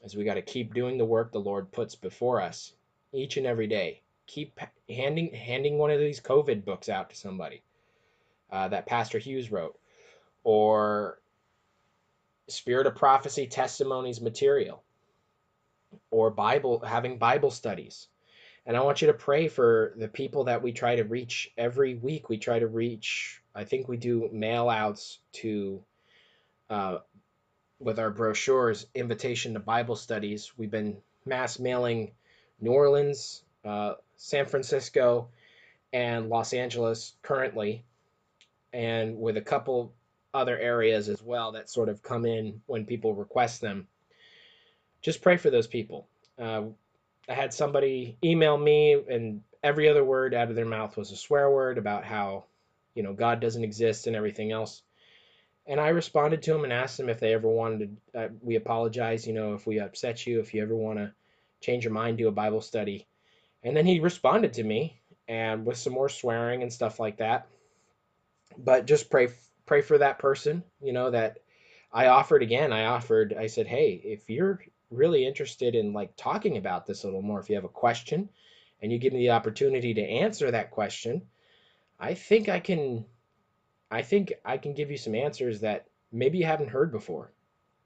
is 0.02 0.16
we 0.16 0.24
got 0.24 0.34
to 0.34 0.42
keep 0.42 0.74
doing 0.74 0.98
the 0.98 1.04
work 1.04 1.32
the 1.32 1.40
Lord 1.40 1.72
puts 1.72 1.94
before 1.94 2.40
us 2.40 2.72
each 3.12 3.36
and 3.36 3.46
every 3.46 3.66
day. 3.66 4.02
Keep 4.26 4.60
handing 4.88 5.32
handing 5.32 5.78
one 5.78 5.90
of 5.90 5.98
these 5.98 6.20
COVID 6.20 6.64
books 6.64 6.88
out 6.88 7.10
to 7.10 7.16
somebody 7.16 7.62
uh, 8.50 8.68
that 8.68 8.86
Pastor 8.86 9.18
Hughes 9.18 9.50
wrote, 9.50 9.78
or 10.44 11.20
Spirit 12.48 12.86
of 12.86 12.94
Prophecy 12.94 13.46
testimonies 13.46 14.20
material, 14.20 14.82
or 16.10 16.30
Bible 16.30 16.80
having 16.80 17.18
Bible 17.18 17.50
studies. 17.50 18.08
And 18.66 18.76
I 18.76 18.80
want 18.80 19.00
you 19.00 19.08
to 19.08 19.14
pray 19.14 19.48
for 19.48 19.94
the 19.96 20.08
people 20.08 20.44
that 20.44 20.62
we 20.62 20.72
try 20.72 20.96
to 20.96 21.04
reach 21.04 21.50
every 21.56 21.94
week. 21.94 22.28
We 22.28 22.36
try 22.36 22.58
to 22.58 22.66
reach. 22.66 23.42
I 23.58 23.64
think 23.64 23.88
we 23.88 23.96
do 23.96 24.28
mail 24.32 24.68
outs 24.68 25.18
to 25.32 25.82
uh, 26.70 26.98
with 27.80 27.98
our 27.98 28.10
brochures, 28.10 28.86
invitation 28.94 29.54
to 29.54 29.60
Bible 29.60 29.96
studies. 29.96 30.52
We've 30.56 30.70
been 30.70 30.98
mass 31.26 31.58
mailing 31.58 32.12
New 32.60 32.70
Orleans, 32.70 33.42
uh, 33.64 33.94
San 34.16 34.46
Francisco, 34.46 35.28
and 35.92 36.28
Los 36.28 36.52
Angeles 36.52 37.14
currently, 37.22 37.84
and 38.72 39.18
with 39.18 39.36
a 39.36 39.42
couple 39.42 39.92
other 40.32 40.56
areas 40.56 41.08
as 41.08 41.20
well 41.20 41.52
that 41.52 41.68
sort 41.68 41.88
of 41.88 42.00
come 42.00 42.26
in 42.26 42.60
when 42.66 42.84
people 42.84 43.12
request 43.12 43.60
them. 43.60 43.88
Just 45.02 45.20
pray 45.20 45.36
for 45.36 45.50
those 45.50 45.66
people. 45.66 46.06
Uh, 46.38 46.62
I 47.28 47.34
had 47.34 47.52
somebody 47.52 48.18
email 48.22 48.56
me, 48.56 48.92
and 48.92 49.42
every 49.64 49.88
other 49.88 50.04
word 50.04 50.32
out 50.32 50.48
of 50.48 50.54
their 50.54 50.64
mouth 50.64 50.96
was 50.96 51.10
a 51.10 51.16
swear 51.16 51.50
word 51.50 51.76
about 51.76 52.04
how, 52.04 52.44
you 52.98 53.04
know, 53.04 53.12
God 53.12 53.38
doesn't 53.38 53.62
exist 53.62 54.08
and 54.08 54.16
everything 54.16 54.50
else. 54.50 54.82
And 55.68 55.78
I 55.78 55.90
responded 55.90 56.42
to 56.42 56.54
him 56.54 56.64
and 56.64 56.72
asked 56.72 56.98
him 56.98 57.08
if 57.08 57.20
they 57.20 57.32
ever 57.32 57.48
wanted 57.48 57.96
to. 58.12 58.20
Uh, 58.20 58.28
we 58.42 58.56
apologize, 58.56 59.24
you 59.24 59.34
know, 59.34 59.54
if 59.54 59.68
we 59.68 59.78
upset 59.78 60.26
you, 60.26 60.40
if 60.40 60.52
you 60.52 60.62
ever 60.62 60.74
want 60.74 60.98
to 60.98 61.12
change 61.60 61.84
your 61.84 61.92
mind, 61.92 62.18
do 62.18 62.26
a 62.26 62.32
Bible 62.32 62.60
study. 62.60 63.06
And 63.62 63.76
then 63.76 63.86
he 63.86 64.00
responded 64.00 64.54
to 64.54 64.64
me 64.64 65.00
and 65.28 65.64
with 65.64 65.76
some 65.76 65.92
more 65.92 66.08
swearing 66.08 66.62
and 66.62 66.72
stuff 66.72 66.98
like 66.98 67.18
that. 67.18 67.46
But 68.56 68.86
just 68.86 69.10
pray 69.10 69.28
pray 69.64 69.82
for 69.82 69.98
that 69.98 70.18
person, 70.18 70.64
you 70.82 70.92
know, 70.92 71.12
that 71.12 71.38
I 71.92 72.08
offered 72.08 72.42
again. 72.42 72.72
I 72.72 72.86
offered 72.86 73.32
I 73.38 73.46
said, 73.46 73.68
"Hey, 73.68 74.00
if 74.02 74.28
you're 74.28 74.58
really 74.90 75.24
interested 75.24 75.76
in 75.76 75.92
like 75.92 76.16
talking 76.16 76.56
about 76.56 76.84
this 76.84 77.04
a 77.04 77.06
little 77.06 77.22
more, 77.22 77.38
if 77.38 77.48
you 77.48 77.54
have 77.54 77.64
a 77.64 77.68
question 77.68 78.28
and 78.82 78.90
you 78.90 78.98
give 78.98 79.12
me 79.12 79.20
the 79.20 79.30
opportunity 79.30 79.94
to 79.94 80.02
answer 80.02 80.50
that 80.50 80.72
question, 80.72 81.22
I 81.98 82.14
think 82.14 82.48
I 82.48 82.60
can 82.60 83.04
I 83.90 84.02
think 84.02 84.32
I 84.44 84.58
can 84.58 84.74
give 84.74 84.90
you 84.90 84.96
some 84.96 85.14
answers 85.14 85.60
that 85.60 85.86
maybe 86.12 86.38
you 86.38 86.44
haven't 86.44 86.70
heard 86.70 86.92
before. 86.92 87.32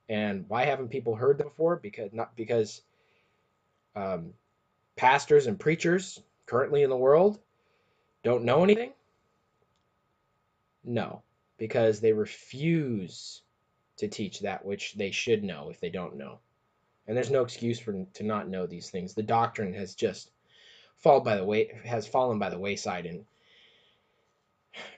And 0.09 0.45
why 0.49 0.65
haven't 0.65 0.89
people 0.89 1.15
heard 1.15 1.39
them 1.39 1.49
before? 1.49 1.77
Because 1.77 2.13
not 2.13 2.37
because 2.37 2.83
um, 3.95 4.35
pastors 4.97 5.47
and 5.47 5.59
preachers 5.59 6.21
currently 6.47 6.83
in 6.83 6.91
the 6.91 6.97
world 6.97 7.39
don't 8.23 8.45
know 8.45 8.65
anything. 8.65 8.93
No, 10.85 11.23
because 11.59 12.01
they 12.01 12.13
refuse 12.13 13.43
to 13.99 14.09
teach 14.09 14.41
that 14.41 14.65
which 14.65 14.95
they 14.95 15.11
should 15.11 15.45
know 15.45 15.71
if 15.71 15.81
they 15.81 15.91
don't 15.91 16.17
know. 16.17 16.41
And 17.07 17.17
there's 17.17 17.31
no 17.31 17.43
excuse 17.43 17.79
for 17.79 18.05
to 18.15 18.23
not 18.23 18.49
know 18.49 18.67
these 18.67 18.91
things. 18.91 19.15
The 19.15 19.23
doctrine 19.23 19.73
has 19.75 19.95
just 19.95 20.31
fallen 20.97 21.25
by 21.25 21.37
the 21.37 21.45
way 21.45 21.81
has 21.85 22.07
fallen 22.07 22.39
by 22.39 22.51
the 22.51 22.59
wayside 22.59 23.07
in 23.07 23.25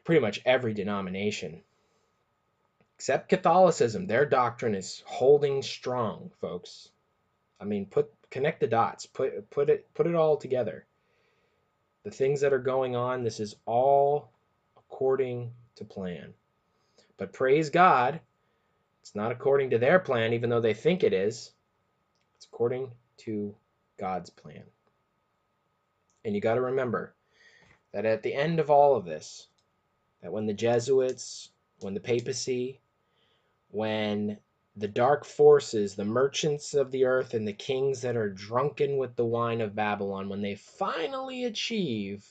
pretty 0.05 0.21
much 0.21 0.41
every 0.45 0.75
denomination 0.75 1.63
except 2.97 3.29
Catholicism. 3.29 4.07
Their 4.07 4.25
doctrine 4.25 4.75
is 4.75 5.03
holding 5.05 5.63
strong, 5.63 6.31
folks. 6.41 6.89
I 7.61 7.65
mean, 7.65 7.87
put 7.87 8.11
connect 8.31 8.61
the 8.61 8.67
dots, 8.67 9.07
put 9.07 9.51
put 9.51 9.69
it 9.69 9.93
put 9.95 10.07
it 10.07 10.15
all 10.15 10.37
together. 10.37 10.87
The 12.05 12.11
things 12.11 12.41
that 12.41 12.53
are 12.53 12.59
going 12.59 12.97
on, 12.97 13.23
this 13.23 13.41
is 13.41 13.57
all 13.67 14.31
according 14.77 15.53
to 15.77 15.85
plan. 15.85 16.35
But 17.17 17.33
praise 17.33 17.71
God, 17.71 18.21
it's 19.03 19.15
not 19.15 19.33
according 19.33 19.71
to 19.71 19.79
their 19.79 19.99
plan, 19.99 20.33
even 20.33 20.51
though 20.51 20.61
they 20.61 20.75
think 20.75 21.03
it 21.03 21.13
is. 21.13 21.53
It's 22.37 22.47
according 22.47 22.91
to 23.19 23.55
God's 23.99 24.31
plan. 24.31 24.65
And 26.25 26.35
you 26.35 26.41
got 26.41 26.55
to 26.55 26.63
remember 26.63 27.15
that 27.93 28.07
at 28.07 28.23
the 28.23 28.35
end 28.35 28.61
of 28.61 28.71
all 28.71 28.97
of 28.97 29.05
this, 29.05 29.47
that 30.25 30.33
when 30.33 30.47
the 30.47 30.55
Jesuits, 30.55 31.51
when 31.81 31.93
the 31.93 32.01
papacy, 32.01 32.81
when 33.71 34.39
the 34.75 34.89
dark 34.89 35.27
forces, 35.27 35.95
the 35.95 36.05
merchants 36.07 36.73
of 36.73 36.91
the 36.91 37.05
earth, 37.05 37.35
and 37.35 37.47
the 37.47 37.53
kings 37.53 38.01
that 38.01 38.17
are 38.17 38.31
drunken 38.31 38.97
with 38.97 39.15
the 39.17 39.25
wine 39.27 39.61
of 39.61 39.75
Babylon, 39.75 40.31
when 40.31 40.41
they 40.41 40.55
finally 40.55 41.45
achieve 41.45 42.25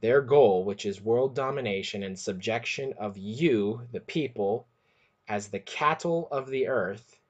their 0.00 0.22
goal, 0.22 0.64
which 0.64 0.86
is 0.86 0.98
world 0.98 1.34
domination 1.34 2.02
and 2.02 2.18
subjection 2.18 2.94
of 2.94 3.18
you, 3.18 3.86
the 3.92 4.00
people, 4.00 4.66
as 5.28 5.48
the 5.48 5.60
cattle 5.60 6.26
of 6.30 6.48
the 6.48 6.68
earth, 6.68 7.20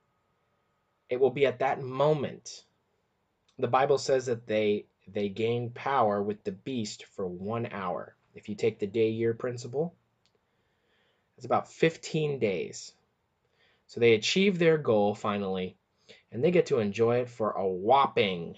it 1.10 1.18
will 1.18 1.30
be 1.30 1.46
at 1.46 1.58
that 1.58 1.82
moment. 1.82 2.62
The 3.58 3.66
Bible 3.66 3.98
says 3.98 4.26
that 4.26 4.46
they 4.46 4.86
they 5.08 5.28
gain 5.28 5.70
power 5.70 6.22
with 6.22 6.44
the 6.44 6.52
beast 6.52 7.06
for 7.06 7.26
one 7.26 7.66
hour. 7.72 8.14
If 8.35 8.49
you 8.49 8.54
take 8.54 8.78
the 8.78 8.87
day 8.87 9.11
year 9.11 9.35
principle, 9.35 9.94
it's 11.37 11.47
about 11.47 11.73
15 11.73 12.38
days. 12.38 12.92
So 13.87 14.00
they 14.00 14.14
achieve 14.14 14.58
their 14.58 14.76
goal 14.76 15.14
finally, 15.14 15.76
and 16.30 16.42
they 16.42 16.50
get 16.50 16.66
to 16.66 16.78
enjoy 16.78 17.20
it 17.20 17.30
for 17.30 17.52
a 17.52 17.66
whopping 17.66 18.56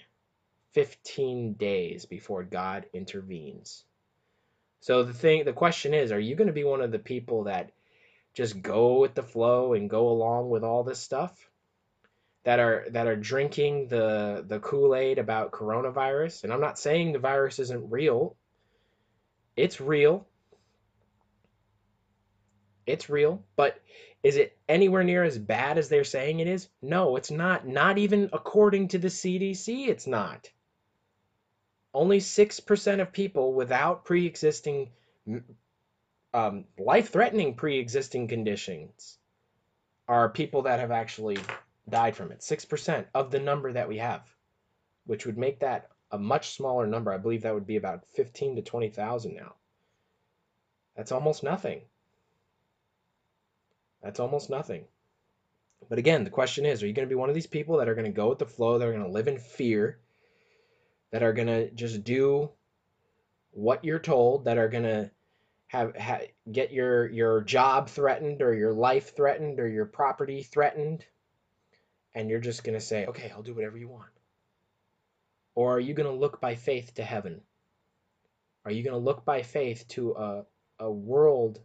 15 0.73 1.53
days 1.53 2.05
before 2.05 2.43
God 2.43 2.85
intervenes. 2.93 3.83
So 4.81 5.03
the 5.03 5.13
thing 5.13 5.45
the 5.45 5.53
question 5.53 5.93
is, 5.93 6.11
are 6.11 6.19
you 6.19 6.35
going 6.35 6.47
to 6.47 6.53
be 6.53 6.63
one 6.63 6.81
of 6.81 6.91
the 6.91 6.99
people 6.99 7.43
that 7.43 7.71
just 8.33 8.61
go 8.61 8.99
with 8.99 9.13
the 9.13 9.23
flow 9.23 9.73
and 9.73 9.89
go 9.89 10.09
along 10.09 10.49
with 10.49 10.63
all 10.63 10.83
this 10.83 10.99
stuff? 10.99 11.33
That 12.43 12.59
are 12.59 12.87
that 12.89 13.05
are 13.05 13.15
drinking 13.15 13.89
the 13.89 14.43
the 14.47 14.59
Kool-Aid 14.59 15.19
about 15.19 15.51
coronavirus, 15.51 16.43
and 16.43 16.51
I'm 16.51 16.59
not 16.59 16.79
saying 16.79 17.11
the 17.11 17.19
virus 17.19 17.59
isn't 17.59 17.91
real. 17.91 18.35
It's 19.55 19.81
real. 19.81 20.27
It's 22.85 23.09
real, 23.09 23.43
but 23.55 23.79
is 24.23 24.37
it 24.37 24.57
anywhere 24.67 25.03
near 25.03 25.23
as 25.23 25.37
bad 25.37 25.77
as 25.77 25.89
they're 25.89 26.03
saying 26.03 26.39
it 26.39 26.47
is? 26.47 26.67
No, 26.81 27.15
it's 27.15 27.31
not. 27.31 27.67
Not 27.67 27.97
even 27.97 28.29
according 28.33 28.89
to 28.89 28.97
the 28.97 29.07
CDC, 29.07 29.87
it's 29.87 30.07
not. 30.07 30.49
Only 31.93 32.19
6% 32.19 33.01
of 33.01 33.11
people 33.11 33.53
without 33.53 34.05
pre 34.05 34.25
existing, 34.25 34.91
um, 36.33 36.65
life 36.77 37.09
threatening 37.09 37.55
pre 37.55 37.79
existing 37.79 38.27
conditions 38.27 39.17
are 40.07 40.29
people 40.29 40.63
that 40.63 40.79
have 40.79 40.91
actually 40.91 41.37
died 41.89 42.15
from 42.15 42.31
it. 42.31 42.39
6% 42.39 43.05
of 43.13 43.31
the 43.31 43.39
number 43.39 43.73
that 43.73 43.87
we 43.87 43.97
have, 43.97 44.21
which 45.05 45.25
would 45.25 45.37
make 45.37 45.59
that 45.59 45.90
a 46.11 46.17
much 46.17 46.51
smaller 46.51 46.85
number. 46.85 47.11
I 47.11 47.17
believe 47.17 47.43
that 47.43 47.53
would 47.53 47.67
be 47.67 47.77
about 47.77 48.05
15 48.15 48.57
to 48.57 48.61
20,000 48.61 49.35
now. 49.35 49.55
That's 50.95 51.11
almost 51.11 51.43
nothing. 51.43 51.81
That's 54.03 54.19
almost 54.19 54.49
nothing. 54.49 54.85
But 55.89 55.99
again, 55.99 56.23
the 56.23 56.29
question 56.29 56.65
is, 56.65 56.83
are 56.83 56.87
you 56.87 56.93
going 56.93 57.07
to 57.07 57.13
be 57.13 57.19
one 57.19 57.29
of 57.29 57.35
these 57.35 57.47
people 57.47 57.77
that 57.77 57.89
are 57.89 57.95
going 57.95 58.05
to 58.05 58.11
go 58.11 58.29
with 58.29 58.39
the 58.39 58.45
flow, 58.45 58.77
that 58.77 58.87
are 58.87 58.93
going 58.93 59.05
to 59.05 59.11
live 59.11 59.27
in 59.27 59.37
fear, 59.37 59.99
that 61.11 61.23
are 61.23 61.33
going 61.33 61.47
to 61.47 61.71
just 61.71 62.03
do 62.03 62.49
what 63.51 63.83
you're 63.83 63.99
told, 63.99 64.45
that 64.45 64.57
are 64.57 64.69
going 64.69 64.83
to 64.83 65.11
have, 65.67 65.95
get 66.51 66.71
your 66.71 67.09
your 67.09 67.41
job 67.41 67.89
threatened 67.89 68.41
or 68.41 68.53
your 68.53 68.73
life 68.73 69.15
threatened 69.15 69.59
or 69.59 69.67
your 69.67 69.85
property 69.85 70.43
threatened 70.43 71.05
and 72.13 72.29
you're 72.29 72.39
just 72.39 72.63
going 72.63 72.77
to 72.77 72.85
say, 72.85 73.05
"Okay, 73.05 73.31
I'll 73.31 73.41
do 73.41 73.53
whatever 73.53 73.77
you 73.77 73.87
want." 73.87 74.11
Or 75.55 75.75
are 75.75 75.79
you 75.79 75.93
going 75.93 76.09
to 76.09 76.19
look 76.19 76.39
by 76.39 76.55
faith 76.55 76.93
to 76.95 77.03
heaven? 77.03 77.41
Are 78.63 78.71
you 78.71 78.83
going 78.83 78.93
to 78.93 79.05
look 79.05 79.25
by 79.25 79.41
faith 79.41 79.87
to 79.89 80.11
a, 80.13 80.45
a 80.79 80.91
world 80.91 81.59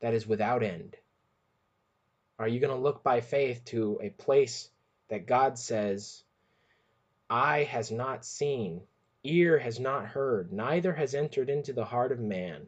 that 0.00 0.14
is 0.14 0.26
without 0.26 0.62
end? 0.62 0.96
Are 2.38 2.48
you 2.48 2.60
going 2.60 2.74
to 2.74 2.82
look 2.82 3.02
by 3.02 3.20
faith 3.20 3.64
to 3.66 3.98
a 4.02 4.10
place 4.10 4.70
that 5.08 5.26
God 5.26 5.58
says, 5.58 6.22
Eye 7.30 7.64
has 7.64 7.90
not 7.90 8.24
seen, 8.24 8.82
ear 9.24 9.58
has 9.58 9.80
not 9.80 10.06
heard, 10.06 10.52
neither 10.52 10.92
has 10.92 11.14
entered 11.14 11.48
into 11.48 11.72
the 11.72 11.84
heart 11.84 12.12
of 12.12 12.20
man 12.20 12.66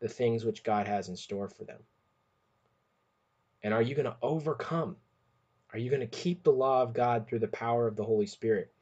the 0.00 0.08
things 0.08 0.44
which 0.44 0.62
God 0.62 0.86
has 0.86 1.08
in 1.08 1.16
store 1.16 1.48
for 1.48 1.64
them? 1.64 1.80
And 3.62 3.74
are 3.74 3.82
you 3.82 3.94
going 3.94 4.06
to 4.06 4.16
overcome? 4.22 4.96
Are 5.72 5.78
you 5.78 5.90
going 5.90 6.00
to 6.00 6.06
keep 6.06 6.42
the 6.42 6.52
law 6.52 6.82
of 6.82 6.94
God 6.94 7.26
through 7.26 7.40
the 7.40 7.48
power 7.48 7.86
of 7.86 7.96
the 7.96 8.04
Holy 8.04 8.26
Spirit? 8.26 8.72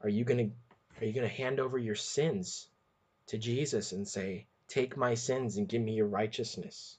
Are 0.00 0.08
you 0.08 0.24
going 0.24 0.50
to 0.50 0.54
are 1.00 1.06
you 1.06 1.12
going 1.12 1.28
to 1.28 1.34
hand 1.34 1.60
over 1.60 1.78
your 1.78 1.94
sins 1.94 2.68
to 3.28 3.38
Jesus 3.38 3.92
and 3.92 4.06
say, 4.06 4.46
take 4.68 4.96
my 4.96 5.14
sins 5.14 5.56
and 5.56 5.68
give 5.68 5.80
me 5.80 5.92
your 5.92 6.06
righteousness. 6.06 6.96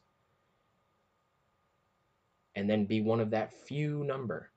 And 2.55 2.69
then 2.69 2.85
be 2.85 3.01
one 3.01 3.19
of 3.19 3.31
that 3.31 3.53
few 3.53 4.03
number. 4.03 4.49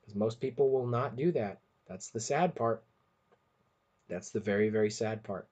Because 0.00 0.14
most 0.14 0.40
people 0.40 0.70
will 0.70 0.86
not 0.86 1.16
do 1.16 1.32
that. 1.32 1.60
That's 1.88 2.10
the 2.10 2.20
sad 2.20 2.54
part. 2.54 2.82
That's 4.08 4.30
the 4.30 4.40
very, 4.40 4.68
very 4.68 4.90
sad 4.90 5.22
part. 5.22 5.48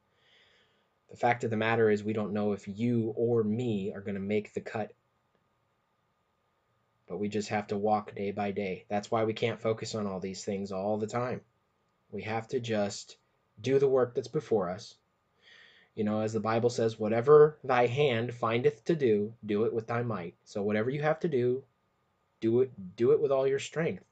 The 1.11 1.17
fact 1.17 1.45
of 1.45 1.51
the 1.51 1.57
matter 1.57 1.91
is, 1.91 2.05
we 2.05 2.13
don't 2.13 2.35
know 2.35 2.53
if 2.53 2.69
you 2.69 3.15
or 3.17 3.43
me 3.43 3.93
are 3.95 4.01
going 4.03 4.15
to 4.15 4.21
make 4.21 4.53
the 4.53 4.61
cut. 4.61 4.93
But 7.09 7.19
we 7.19 7.29
just 7.29 7.49
have 7.49 7.69
to 7.69 7.79
walk 7.79 8.15
day 8.15 8.31
by 8.31 8.51
day. 8.51 8.85
That's 8.89 9.11
why 9.11 9.25
we 9.25 9.33
can't 9.33 9.61
focus 9.61 9.95
on 9.95 10.07
all 10.07 10.21
these 10.21 10.45
things 10.45 10.71
all 10.71 10.99
the 10.99 11.07
time. 11.07 11.41
We 12.11 12.23
have 12.23 12.49
to 12.49 12.61
just 12.61 13.17
do 13.61 13.79
the 13.79 13.89
work 13.89 14.15
that's 14.15 14.29
before 14.29 14.71
us. 14.71 14.95
You 15.95 16.05
know, 16.05 16.21
as 16.21 16.33
the 16.33 16.41
Bible 16.41 16.71
says, 16.71 16.99
whatever 16.99 17.59
thy 17.65 17.87
hand 17.87 18.33
findeth 18.33 18.85
to 18.85 18.95
do, 18.95 19.35
do 19.45 19.65
it 19.65 19.75
with 19.75 19.89
thy 19.89 20.03
might. 20.03 20.37
So 20.45 20.63
whatever 20.63 20.91
you 20.91 21.03
have 21.03 21.21
to 21.21 21.29
do, 21.29 21.65
do 22.41 22.61
it 22.63 22.97
do 22.97 23.11
it 23.13 23.21
with 23.21 23.33
all 23.33 23.47
your 23.47 23.59
strength. 23.59 24.05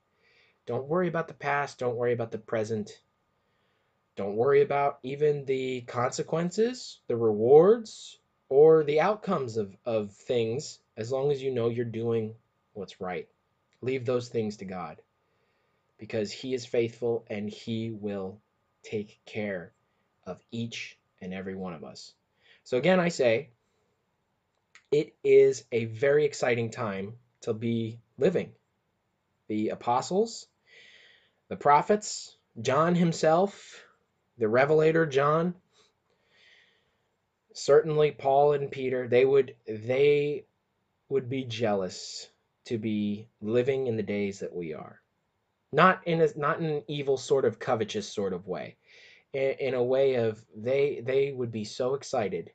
Don't 0.66 0.88
worry 0.88 1.08
about 1.08 1.28
the 1.28 1.34
past, 1.34 1.78
don't 1.78 1.96
worry 1.96 2.12
about 2.12 2.32
the 2.32 2.38
present. 2.38 3.00
Don't 4.16 4.36
worry 4.36 4.62
about 4.62 4.98
even 5.02 5.44
the 5.44 5.82
consequences, 5.82 7.00
the 7.06 7.16
rewards, 7.16 8.18
or 8.48 8.82
the 8.82 9.00
outcomes 9.00 9.56
of, 9.56 9.76
of 9.84 10.12
things 10.12 10.80
as 10.96 11.12
long 11.12 11.30
as 11.30 11.42
you 11.42 11.50
know 11.50 11.68
you're 11.68 11.84
doing 11.84 12.34
what's 12.72 13.00
right. 13.00 13.28
Leave 13.80 14.04
those 14.04 14.28
things 14.28 14.56
to 14.56 14.64
God 14.64 15.00
because 15.98 16.32
He 16.32 16.54
is 16.54 16.66
faithful 16.66 17.24
and 17.28 17.48
He 17.48 17.90
will 17.90 18.40
take 18.82 19.20
care 19.26 19.72
of 20.24 20.40
each 20.50 20.98
and 21.20 21.32
every 21.32 21.54
one 21.54 21.74
of 21.74 21.84
us. 21.84 22.12
So, 22.64 22.76
again, 22.76 23.00
I 23.00 23.08
say 23.08 23.50
it 24.90 25.14
is 25.24 25.64
a 25.72 25.84
very 25.84 26.24
exciting 26.24 26.70
time 26.70 27.14
to 27.42 27.52
be 27.54 28.00
living. 28.18 28.52
The 29.48 29.70
apostles, 29.70 30.46
the 31.48 31.56
prophets, 31.56 32.36
John 32.60 32.94
himself, 32.94 33.84
the 34.38 34.48
revelator 34.48 35.06
John, 35.06 35.54
certainly 37.52 38.10
Paul 38.10 38.52
and 38.52 38.70
Peter, 38.70 39.08
they 39.08 39.24
would 39.24 39.54
they 39.66 40.44
would 41.08 41.28
be 41.28 41.44
jealous 41.44 42.28
to 42.66 42.78
be 42.78 43.28
living 43.40 43.86
in 43.86 43.96
the 43.96 44.02
days 44.02 44.40
that 44.40 44.54
we 44.54 44.74
are. 44.74 45.00
Not 45.73 46.06
in 46.06 46.20
a 46.20 46.28
not 46.37 46.61
in 46.61 46.66
an 46.66 46.82
evil 46.88 47.16
sort 47.16 47.44
of 47.44 47.58
covetous 47.58 48.08
sort 48.08 48.32
of 48.32 48.46
way. 48.46 48.76
In, 49.32 49.54
in 49.61 49.75
a 49.75 49.82
way 49.82 50.14
of 50.14 50.44
they 50.54 51.00
they 51.04 51.32
would 51.32 51.52
be 51.52 51.64
so 51.64 51.94
excited 51.94 52.52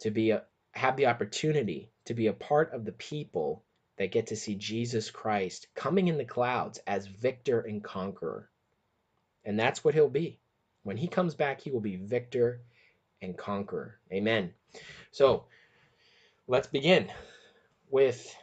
to 0.00 0.10
be 0.10 0.30
a, 0.30 0.44
have 0.72 0.96
the 0.96 1.06
opportunity 1.06 1.90
to 2.06 2.14
be 2.14 2.26
a 2.26 2.32
part 2.32 2.72
of 2.72 2.84
the 2.84 2.92
people 2.92 3.64
that 3.98 4.10
get 4.10 4.28
to 4.28 4.36
see 4.36 4.54
Jesus 4.54 5.10
Christ 5.10 5.68
coming 5.74 6.08
in 6.08 6.18
the 6.18 6.24
clouds 6.24 6.80
as 6.86 7.06
victor 7.06 7.60
and 7.60 7.84
conqueror. 7.84 8.48
And 9.44 9.58
that's 9.58 9.84
what 9.84 9.94
he'll 9.94 10.08
be. 10.08 10.38
When 10.82 10.96
he 10.96 11.08
comes 11.08 11.34
back, 11.34 11.60
he 11.60 11.70
will 11.70 11.80
be 11.80 11.96
victor 11.96 12.62
and 13.20 13.36
conqueror. 13.36 13.98
Amen. 14.12 14.52
So 15.10 15.44
let's 16.48 16.66
begin 16.66 17.10
with 17.90 18.34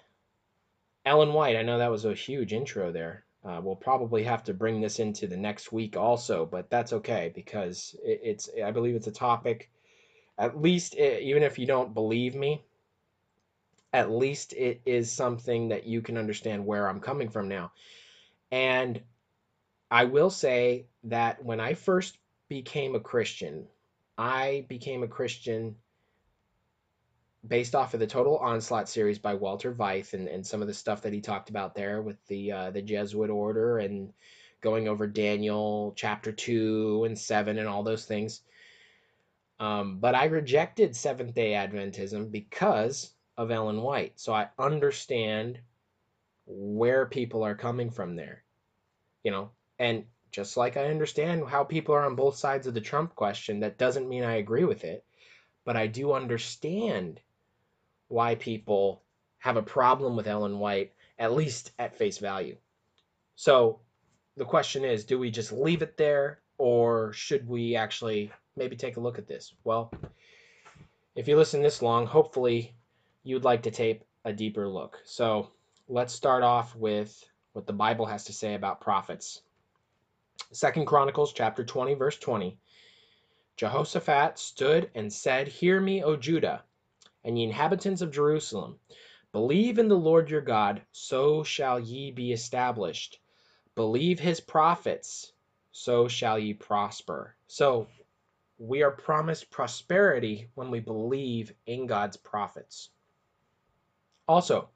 Ellen 1.05 1.33
White. 1.33 1.55
I 1.55 1.63
know 1.63 1.79
that 1.79 1.91
was 1.91 2.05
a 2.05 2.13
huge 2.13 2.53
intro 2.53 2.91
there. 2.91 3.25
Uh, 3.43 3.61
we'll 3.63 3.75
probably 3.75 4.23
have 4.23 4.43
to 4.43 4.53
bring 4.53 4.81
this 4.81 4.99
into 4.99 5.25
the 5.25 5.37
next 5.37 5.71
week 5.71 5.95
also, 5.95 6.45
but 6.45 6.69
that's 6.69 6.91
okay 6.91 7.31
because 7.33 7.95
it, 8.03 8.19
it's, 8.23 8.49
I 8.63 8.71
believe 8.71 8.95
it's 8.95 9.07
a 9.07 9.11
topic, 9.11 9.69
at 10.37 10.61
least, 10.61 10.95
it, 10.95 10.99
eh, 10.99 11.19
even 11.19 11.43
if 11.43 11.57
you 11.57 11.65
don't 11.65 11.93
believe 11.93 12.35
me, 12.35 12.63
at 13.93 14.11
least 14.11 14.53
it 14.53 14.81
is 14.85 15.11
something 15.11 15.69
that 15.69 15.85
you 15.85 16.01
can 16.01 16.17
understand 16.17 16.65
where 16.65 16.87
I'm 16.87 16.99
coming 16.99 17.29
from 17.29 17.47
now. 17.47 17.71
And 18.51 19.01
I 19.89 20.05
will 20.05 20.29
say 20.29 20.85
that 21.05 21.43
when 21.43 21.59
I 21.59 21.73
first 21.73 22.17
became 22.49 22.95
a 22.95 22.99
Christian, 22.99 23.67
I 24.17 24.65
became 24.67 25.01
a 25.01 25.07
Christian 25.07 25.75
based 27.47 27.75
off 27.75 27.93
of 27.93 27.99
the 27.99 28.07
Total 28.07 28.37
Onslaught 28.37 28.89
series 28.89 29.19
by 29.19 29.33
Walter 29.33 29.73
Veith 29.73 30.13
and, 30.13 30.27
and 30.27 30.45
some 30.45 30.61
of 30.61 30.67
the 30.67 30.73
stuff 30.73 31.03
that 31.03 31.13
he 31.13 31.21
talked 31.21 31.49
about 31.49 31.73
there 31.73 32.01
with 32.01 32.17
the 32.27 32.51
uh, 32.51 32.71
the 32.71 32.81
Jesuit 32.81 33.29
order 33.29 33.79
and 33.79 34.13
going 34.61 34.87
over 34.87 35.07
Daniel 35.07 35.93
chapter 35.95 36.31
two 36.31 37.03
and 37.05 37.17
seven 37.17 37.57
and 37.57 37.67
all 37.67 37.83
those 37.83 38.05
things. 38.05 38.41
Um, 39.59 39.99
but 39.99 40.15
I 40.15 40.25
rejected 40.25 40.95
Seventh 40.95 41.33
Day 41.33 41.51
Adventism 41.51 42.31
because 42.31 43.11
of 43.37 43.51
Ellen 43.51 43.81
White. 43.81 44.19
So 44.19 44.33
I 44.33 44.49
understand 44.57 45.59
where 46.45 47.05
people 47.05 47.43
are 47.43 47.55
coming 47.55 47.89
from 47.89 48.15
there. 48.15 48.43
You 49.23 49.31
know, 49.31 49.51
and 49.77 50.05
just 50.31 50.57
like 50.57 50.77
I 50.77 50.85
understand 50.85 51.47
how 51.47 51.63
people 51.63 51.95
are 51.95 52.05
on 52.05 52.15
both 52.15 52.37
sides 52.37 52.67
of 52.67 52.73
the 52.73 52.81
Trump 52.81 53.15
question, 53.15 53.61
that 53.61 53.77
doesn't 53.77 54.09
mean 54.09 54.23
I 54.23 54.35
agree 54.35 54.65
with 54.65 54.83
it. 54.83 55.03
But 55.65 55.75
I 55.77 55.87
do 55.87 56.13
understand 56.13 57.19
why 58.09 58.35
people 58.35 59.01
have 59.37 59.55
a 59.55 59.61
problem 59.61 60.15
with 60.15 60.27
Ellen 60.27 60.59
White, 60.59 60.91
at 61.17 61.33
least 61.33 61.71
at 61.79 61.95
face 61.95 62.17
value. 62.17 62.57
So 63.35 63.79
the 64.35 64.45
question 64.45 64.83
is 64.83 65.05
do 65.05 65.17
we 65.17 65.31
just 65.31 65.51
leave 65.53 65.81
it 65.81 65.95
there 65.95 66.41
or 66.57 67.13
should 67.13 67.47
we 67.47 67.75
actually 67.75 68.31
maybe 68.57 68.75
take 68.75 68.97
a 68.97 68.99
look 68.99 69.17
at 69.17 69.27
this? 69.27 69.53
Well, 69.63 69.93
if 71.15 71.27
you 71.27 71.37
listen 71.37 71.61
this 71.61 71.81
long, 71.81 72.05
hopefully 72.05 72.75
you'd 73.23 73.45
like 73.45 73.63
to 73.63 73.71
take 73.71 74.01
a 74.25 74.33
deeper 74.33 74.67
look. 74.67 74.99
So 75.05 75.51
let's 75.87 76.13
start 76.13 76.43
off 76.43 76.75
with 76.75 77.23
what 77.53 77.65
the 77.65 77.73
Bible 77.73 78.05
has 78.05 78.25
to 78.25 78.33
say 78.33 78.55
about 78.55 78.81
prophets. 78.81 79.41
Second 80.51 80.85
Chronicles 80.85 81.31
chapter 81.31 81.63
20 81.63 81.93
verse 81.93 82.17
20. 82.17 82.57
Jehoshaphat 83.55 84.39
stood 84.39 84.89
and 84.95 85.11
said, 85.11 85.47
Hear 85.47 85.81
me, 85.81 86.01
O 86.01 86.15
Judah, 86.15 86.63
and 87.29 87.37
ye 87.37 87.45
inhabitants 87.45 88.01
of 88.01 88.11
Jerusalem. 88.11 88.79
Believe 89.31 89.77
in 89.77 89.87
the 89.87 89.95
Lord 89.95 90.31
your 90.31 90.41
God, 90.41 90.81
so 90.91 91.43
shall 91.43 91.79
ye 91.79 92.09
be 92.09 92.33
established. 92.33 93.19
Believe 93.75 94.19
his 94.19 94.39
prophets, 94.39 95.31
so 95.71 96.07
shall 96.07 96.39
ye 96.39 96.55
prosper. 96.55 97.35
So 97.45 97.87
we 98.57 98.81
are 98.81 98.89
promised 98.89 99.51
prosperity 99.51 100.49
when 100.55 100.71
we 100.71 100.79
believe 100.79 101.53
in 101.67 101.85
God's 101.85 102.17
prophets. 102.17 102.89
Also, 104.27 104.67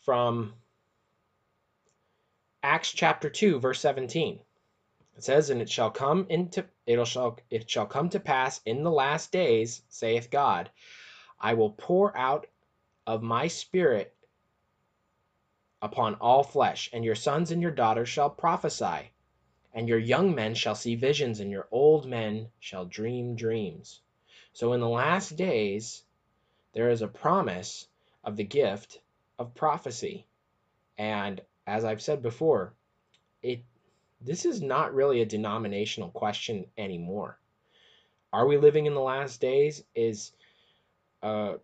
from 0.00 0.54
Acts 2.64 2.90
chapter 2.90 3.30
2 3.30 3.60
verse 3.60 3.78
17. 3.78 4.40
It 5.16 5.22
says, 5.22 5.48
"And 5.48 5.62
it 5.62 5.70
shall 5.70 5.92
come 5.92 6.26
into 6.28 6.66
it 6.86 7.04
shall 7.06 7.38
it 7.48 7.70
shall 7.70 7.86
come 7.86 8.08
to 8.10 8.18
pass 8.18 8.60
in 8.66 8.82
the 8.82 8.90
last 8.90 9.30
days, 9.30 9.82
saith 9.88 10.28
God, 10.28 10.70
I 11.38 11.54
will 11.54 11.70
pour 11.70 12.16
out 12.16 12.48
of 13.06 13.22
my 13.22 13.46
spirit 13.46 14.12
upon 15.80 16.16
all 16.16 16.42
flesh, 16.42 16.90
and 16.92 17.04
your 17.04 17.14
sons 17.14 17.52
and 17.52 17.62
your 17.62 17.70
daughters 17.70 18.08
shall 18.08 18.28
prophesy, 18.28 19.12
and 19.72 19.88
your 19.88 20.00
young 20.00 20.34
men 20.34 20.54
shall 20.54 20.74
see 20.74 20.96
visions, 20.96 21.38
and 21.38 21.50
your 21.50 21.68
old 21.70 22.06
men 22.06 22.50
shall 22.58 22.84
dream 22.84 23.36
dreams." 23.36 24.00
So 24.52 24.72
in 24.72 24.80
the 24.80 24.88
last 24.88 25.36
days, 25.36 26.02
there 26.72 26.90
is 26.90 27.02
a 27.02 27.08
promise 27.08 27.86
of 28.24 28.36
the 28.36 28.42
gift 28.44 29.00
of 29.38 29.54
prophecy. 29.54 30.26
And 30.98 31.40
as 31.68 31.84
I've 31.84 32.02
said 32.02 32.20
before, 32.20 32.74
it 33.42 33.62
this 34.24 34.44
is 34.44 34.62
not 34.62 34.94
really 34.94 35.20
a 35.20 35.26
denominational 35.26 36.08
question 36.10 36.66
anymore. 36.78 37.38
Are 38.32 38.46
we 38.46 38.56
living 38.56 38.86
in 38.86 38.94
the 38.94 39.00
last 39.00 39.40
days? 39.40 39.84
Is 39.94 40.32
uh, 41.22 41.54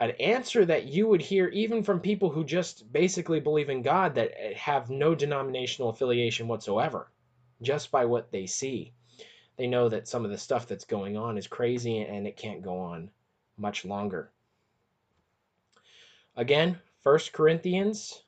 an 0.00 0.10
answer 0.20 0.64
that 0.64 0.86
you 0.86 1.06
would 1.08 1.22
hear 1.22 1.48
even 1.48 1.82
from 1.82 2.00
people 2.00 2.30
who 2.30 2.44
just 2.44 2.90
basically 2.92 3.40
believe 3.40 3.70
in 3.70 3.82
God 3.82 4.14
that 4.14 4.54
have 4.54 4.90
no 4.90 5.14
denominational 5.14 5.90
affiliation 5.90 6.48
whatsoever, 6.48 7.10
just 7.62 7.90
by 7.90 8.04
what 8.04 8.30
they 8.30 8.46
see. 8.46 8.92
They 9.56 9.66
know 9.66 9.88
that 9.88 10.08
some 10.08 10.24
of 10.24 10.30
the 10.30 10.38
stuff 10.38 10.66
that's 10.66 10.84
going 10.84 11.16
on 11.16 11.38
is 11.38 11.46
crazy 11.46 12.00
and 12.00 12.26
it 12.26 12.36
can't 12.36 12.62
go 12.62 12.78
on 12.78 13.10
much 13.56 13.84
longer. 13.84 14.30
Again, 16.36 16.78
1 17.02 17.18
Corinthians 17.32 18.22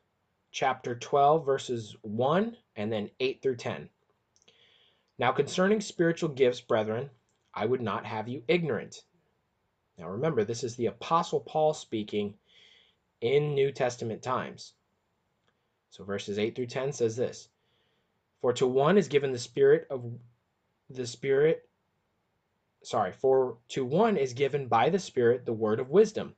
chapter 0.50 0.94
12 0.94 1.44
verses 1.44 1.96
1 2.02 2.56
and 2.76 2.92
then 2.92 3.10
8 3.20 3.42
through 3.42 3.56
10. 3.56 3.88
Now 5.18 5.32
concerning 5.32 5.80
spiritual 5.80 6.30
gifts, 6.30 6.60
brethren, 6.60 7.10
I 7.54 7.66
would 7.66 7.80
not 7.80 8.06
have 8.06 8.28
you 8.28 8.42
ignorant. 8.48 9.02
Now 9.96 10.08
remember, 10.08 10.44
this 10.44 10.62
is 10.62 10.76
the 10.76 10.86
apostle 10.86 11.40
Paul 11.40 11.74
speaking 11.74 12.34
in 13.20 13.54
New 13.54 13.72
Testament 13.72 14.22
times. 14.22 14.74
So 15.90 16.04
verses 16.04 16.38
8 16.38 16.54
through 16.54 16.66
10 16.66 16.92
says 16.92 17.16
this, 17.16 17.48
For 18.40 18.52
to 18.54 18.66
one 18.66 18.98
is 18.98 19.08
given 19.08 19.32
the 19.32 19.38
spirit 19.38 19.86
of 19.90 20.04
the 20.90 21.06
spirit 21.06 21.68
sorry, 22.82 23.12
for 23.12 23.58
to 23.68 23.84
one 23.84 24.16
is 24.16 24.32
given 24.32 24.68
by 24.68 24.88
the 24.88 24.98
Spirit 24.98 25.44
the 25.44 25.52
word 25.52 25.80
of 25.80 25.90
wisdom, 25.90 26.36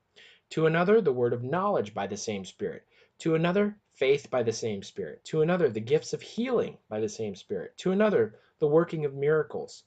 to 0.51 0.67
another 0.67 1.01
the 1.01 1.13
word 1.13 1.33
of 1.33 1.45
knowledge 1.45 1.95
by 1.95 2.07
the 2.07 2.17
same 2.17 2.45
Spirit, 2.45 2.87
to 3.19 3.35
another 3.35 3.79
faith 4.01 4.31
by 4.31 4.43
the 4.43 4.53
same 4.53 4.83
Spirit, 4.83 5.23
to 5.27 5.43
another 5.43 5.69
the 5.69 5.79
gifts 5.79 6.15
of 6.15 6.23
healing 6.23 6.79
by 6.89 7.01
the 7.01 7.09
same 7.09 7.35
Spirit, 7.35 7.77
to 7.77 7.93
another 7.93 8.35
the 8.59 8.67
working 8.67 9.05
of 9.05 9.15
miracles, 9.15 9.85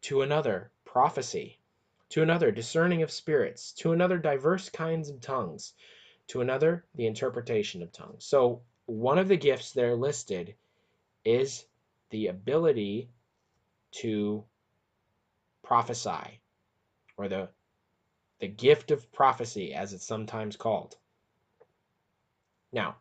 to 0.00 0.22
another 0.22 0.72
prophecy, 0.84 1.60
to 2.08 2.22
another 2.22 2.50
discerning 2.50 3.02
of 3.02 3.10
spirits, 3.10 3.72
to 3.72 3.92
another 3.92 4.18
diverse 4.18 4.68
kinds 4.68 5.08
of 5.08 5.20
tongues, 5.20 5.74
to 6.26 6.40
another 6.40 6.84
the 6.96 7.06
interpretation 7.06 7.82
of 7.82 7.92
tongues. 7.92 8.24
So 8.24 8.62
one 8.86 9.18
of 9.18 9.28
the 9.28 9.36
gifts 9.36 9.70
there 9.70 9.94
listed 9.94 10.56
is 11.24 11.64
the 12.10 12.26
ability 12.26 13.10
to 13.92 14.44
prophesy 15.62 16.40
or 17.16 17.28
the 17.28 17.48
the 18.40 18.48
gift 18.48 18.90
of 18.90 19.12
prophecy 19.12 19.72
as 19.72 19.92
it's 19.92 20.04
sometimes 20.04 20.56
called. 20.56 20.96
Now, 22.72 22.96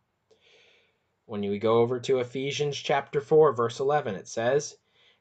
when 1.31 1.39
we 1.39 1.57
go 1.57 1.79
over 1.79 1.97
to 1.97 2.19
Ephesians 2.19 2.75
chapter 2.77 3.21
4 3.21 3.53
verse 3.53 3.79
11 3.79 4.15
it 4.15 4.27
says, 4.27 4.77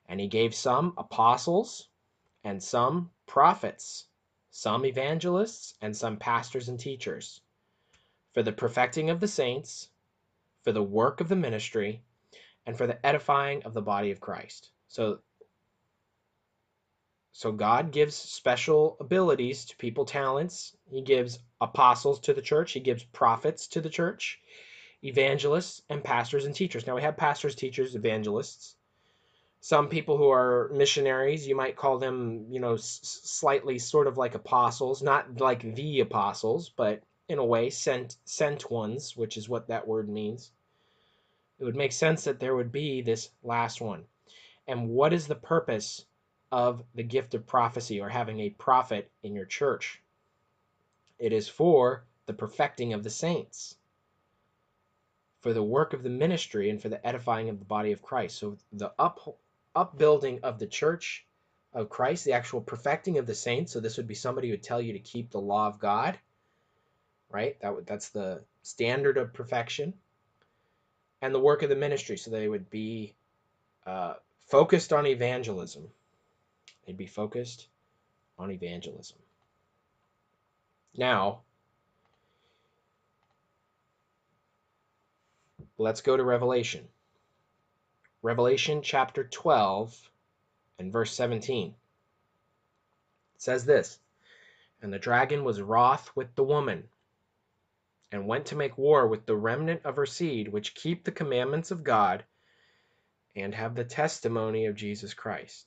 "And 0.07 0.18
he 0.18 0.27
gave 0.27 0.57
some 0.57 0.92
apostles 0.99 1.87
and 2.42 2.61
some 2.61 3.12
prophets, 3.27 4.09
some 4.51 4.85
evangelists 4.85 5.75
and 5.81 5.96
some 5.96 6.16
pastors 6.16 6.68
and 6.68 6.81
teachers 6.81 7.42
for 8.35 8.42
the 8.42 8.51
perfecting 8.51 9.09
of 9.09 9.20
the 9.20 9.29
saints, 9.29 9.90
for 10.64 10.73
the 10.73 10.83
work 10.83 11.20
of 11.20 11.29
the 11.29 11.37
ministry, 11.37 12.03
and 12.66 12.77
for 12.77 12.88
the 12.88 13.07
edifying 13.07 13.62
of 13.62 13.73
the 13.73 13.81
body 13.81 14.11
of 14.11 14.18
Christ." 14.20 14.73
So 14.88 15.20
so 17.31 17.53
God 17.53 17.92
gives 17.92 18.16
special 18.16 18.96
abilities 18.99 19.64
to 19.66 19.77
people, 19.77 20.05
talents. 20.05 20.77
He 20.90 21.03
gives 21.03 21.38
apostles 21.61 22.18
to 22.23 22.35
the 22.35 22.42
church, 22.42 22.73
he 22.73 22.81
gives 22.81 23.05
prophets 23.05 23.68
to 23.68 23.81
the 23.81 23.88
church, 23.88 24.42
evangelists, 25.03 25.83
and 25.89 26.05
pastors 26.05 26.45
and 26.45 26.55
teachers. 26.55 26.87
Now 26.87 26.95
we 26.95 27.03
have 27.03 27.17
pastors, 27.17 27.55
teachers, 27.55 27.95
evangelists. 27.95 28.77
Some 29.61 29.89
people 29.89 30.17
who 30.17 30.31
are 30.31 30.71
missionaries, 30.73 31.47
you 31.47 31.55
might 31.55 31.77
call 31.77 31.99
them, 31.99 32.47
you 32.51 32.61
know, 32.61 32.77
slightly 32.77 33.79
sort 33.79 34.07
of 34.07 34.17
like 34.17 34.35
apostles, 34.35 35.03
not 35.03 35.41
like 35.41 35.75
the 35.75 36.01
apostles, 36.01 36.71
but 36.71 37.03
in 37.29 37.39
a 37.39 37.45
way 37.45 37.71
sent 37.71 38.17
sent 38.25 38.71
ones, 38.71 39.17
which 39.17 39.37
is 39.37 39.49
what 39.49 39.69
that 39.69 39.87
word 39.87 40.09
means. 40.09 40.51
It 41.59 41.65
would 41.65 41.77
make 41.77 41.93
sense 41.93 42.25
that 42.25 42.41
there 42.41 42.57
would 42.57 42.73
be 42.73 43.03
this 43.03 43.31
last 43.43 43.81
one. 43.81 44.05
And 44.67 44.89
what 44.89 45.13
is 45.13 45.27
the 45.27 45.35
purpose 45.35 46.07
of 46.51 46.83
the 46.95 47.03
gift 47.03 47.35
of 47.35 47.47
prophecy 47.47 48.01
or 48.01 48.09
having 48.09 48.41
a 48.41 48.51
prophet 48.51 49.11
in 49.23 49.35
your 49.35 49.45
church? 49.45 50.01
It 51.19 51.33
is 51.35 51.49
for 51.49 52.05
the 52.25 52.33
perfecting 52.33 52.95
of 52.95 53.03
the 53.03 53.11
saints, 53.11 53.77
for 55.40 55.53
the 55.53 55.62
work 55.62 55.92
of 55.92 56.03
the 56.03 56.11
ministry, 56.11 56.70
and 56.70 56.81
for 56.81 56.88
the 56.88 57.05
edifying 57.07 57.48
of 57.48 57.59
the 57.59 57.64
body 57.64 57.92
of 57.92 58.03
Christ. 58.03 58.38
So 58.38 58.57
the 58.72 58.92
up 58.98 59.37
upbuilding 59.74 60.40
of 60.42 60.59
the 60.59 60.66
church 60.66 61.24
of 61.72 61.88
Christ, 61.88 62.24
the 62.24 62.33
actual 62.33 62.61
perfecting 62.61 63.18
of 63.18 63.26
the 63.26 63.35
saints. 63.35 63.72
So 63.72 63.81
this 63.81 63.96
would 63.96 64.09
be 64.09 64.14
somebody 64.14 64.48
who 64.48 64.53
would 64.53 64.62
tell 64.62 64.81
you 64.81 64.94
to 64.94 64.98
keep 64.98 65.31
the 65.31 65.40
law 65.40 65.68
of 65.68 65.79
God, 65.79 66.18
right? 67.31 67.59
That 67.61 67.74
would, 67.74 67.87
that's 67.87 68.09
the 68.09 68.42
standard 68.62 69.16
of 69.16 69.33
perfection, 69.33 69.94
and 71.22 71.35
the 71.35 71.40
work 71.40 71.62
of 71.62 71.68
the 71.68 71.76
ministry. 71.76 72.16
So 72.16 72.31
they 72.31 72.48
would 72.48 72.68
be 72.70 73.14
uh, 73.87 74.14
focused 74.48 74.92
on 74.92 75.07
evangelism. 75.07 75.88
They'd 76.87 76.96
be 76.96 77.07
focused 77.07 77.68
on 78.38 78.50
evangelism. 78.50 79.18
Now, 80.96 81.40
let's 85.81 86.03
go 86.03 86.14
to 86.14 86.23
Revelation. 86.23 86.87
Revelation 88.21 88.83
chapter 88.83 89.25
12 89.25 90.11
and 90.79 90.93
verse 90.93 91.14
17. 91.14 91.69
It 91.69 91.75
says 93.38 93.64
this 93.64 93.99
And 94.83 94.93
the 94.93 94.99
dragon 94.99 95.43
was 95.43 95.62
wroth 95.62 96.11
with 96.14 96.35
the 96.35 96.45
woman, 96.45 96.87
and 98.12 98.27
went 98.27 98.45
to 98.47 98.57
make 98.57 98.77
war 98.77 99.07
with 99.07 99.25
the 99.25 99.37
remnant 99.37 99.81
of 99.87 99.97
her 99.97 100.05
seed, 100.05 100.49
which 100.49 100.75
keep 100.75 101.03
the 101.03 101.12
commandments 101.12 101.71
of 101.71 101.83
God 101.83 102.25
and 103.35 103.55
have 103.55 103.75
the 103.75 103.85
testimony 103.85 104.66
of 104.66 104.75
Jesus 104.75 105.14
Christ. 105.14 105.66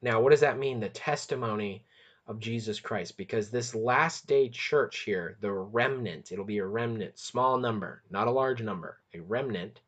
Now, 0.00 0.20
what 0.20 0.30
does 0.30 0.40
that 0.40 0.58
mean? 0.58 0.80
The 0.80 0.88
testimony 0.88 1.84
of 2.26 2.38
Jesus 2.38 2.80
Christ. 2.80 3.16
Because 3.16 3.50
this 3.50 3.74
last 3.74 4.26
day 4.26 4.48
church 4.48 5.00
here, 5.00 5.36
the 5.40 5.52
remnant, 5.52 6.32
it'll 6.32 6.44
be 6.44 6.58
a 6.58 6.66
remnant, 6.66 7.18
small 7.18 7.58
number, 7.58 8.02
not 8.10 8.28
a 8.28 8.32
large 8.32 8.62
number, 8.62 8.98
a 9.14 9.20
remnant. 9.20 9.80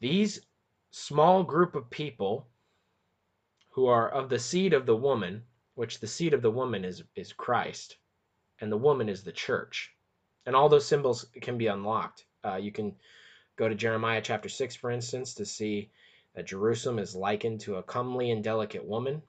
These 0.00 0.40
small 0.90 1.42
group 1.44 1.74
of 1.74 1.90
people 1.90 2.48
who 3.70 3.86
are 3.86 4.08
of 4.08 4.28
the 4.28 4.38
seed 4.38 4.72
of 4.72 4.86
the 4.86 4.96
woman, 4.96 5.44
which 5.74 6.00
the 6.00 6.06
seed 6.06 6.34
of 6.34 6.42
the 6.42 6.50
woman 6.50 6.84
is, 6.84 7.02
is 7.14 7.32
Christ, 7.32 7.96
and 8.60 8.72
the 8.72 8.76
woman 8.76 9.08
is 9.08 9.22
the 9.22 9.32
church. 9.32 9.92
And 10.46 10.56
all 10.56 10.68
those 10.68 10.86
symbols 10.86 11.26
can 11.42 11.58
be 11.58 11.66
unlocked. 11.66 12.24
Uh, 12.44 12.56
you 12.56 12.72
can 12.72 12.96
go 13.56 13.68
to 13.68 13.74
Jeremiah 13.74 14.22
chapter 14.22 14.48
6, 14.48 14.76
for 14.76 14.90
instance, 14.90 15.34
to 15.34 15.44
see 15.44 15.90
that 16.34 16.46
Jerusalem 16.46 16.98
is 16.98 17.16
likened 17.16 17.60
to 17.60 17.76
a 17.76 17.82
comely 17.82 18.30
and 18.30 18.42
delicate 18.42 18.84
woman. 18.84 19.22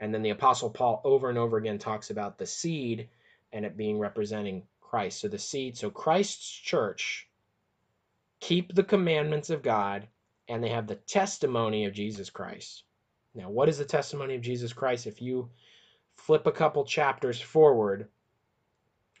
And 0.00 0.12
then 0.14 0.22
the 0.22 0.30
Apostle 0.30 0.70
Paul 0.70 1.00
over 1.04 1.28
and 1.28 1.38
over 1.38 1.58
again 1.58 1.78
talks 1.78 2.10
about 2.10 2.38
the 2.38 2.46
seed 2.46 3.08
and 3.52 3.64
it 3.64 3.76
being 3.76 3.98
representing 3.98 4.64
Christ. 4.80 5.20
So 5.20 5.28
the 5.28 5.38
seed, 5.38 5.76
so 5.76 5.90
Christ's 5.90 6.50
church 6.50 7.28
keep 8.40 8.74
the 8.74 8.82
commandments 8.82 9.50
of 9.50 9.62
God 9.62 10.08
and 10.48 10.64
they 10.64 10.70
have 10.70 10.86
the 10.86 10.96
testimony 10.96 11.84
of 11.84 11.92
Jesus 11.92 12.30
Christ. 12.30 12.82
Now, 13.34 13.50
what 13.50 13.68
is 13.68 13.78
the 13.78 13.84
testimony 13.84 14.34
of 14.34 14.40
Jesus 14.40 14.72
Christ? 14.72 15.06
If 15.06 15.22
you 15.22 15.50
flip 16.16 16.46
a 16.46 16.52
couple 16.52 16.84
chapters 16.84 17.40
forward, 17.40 18.08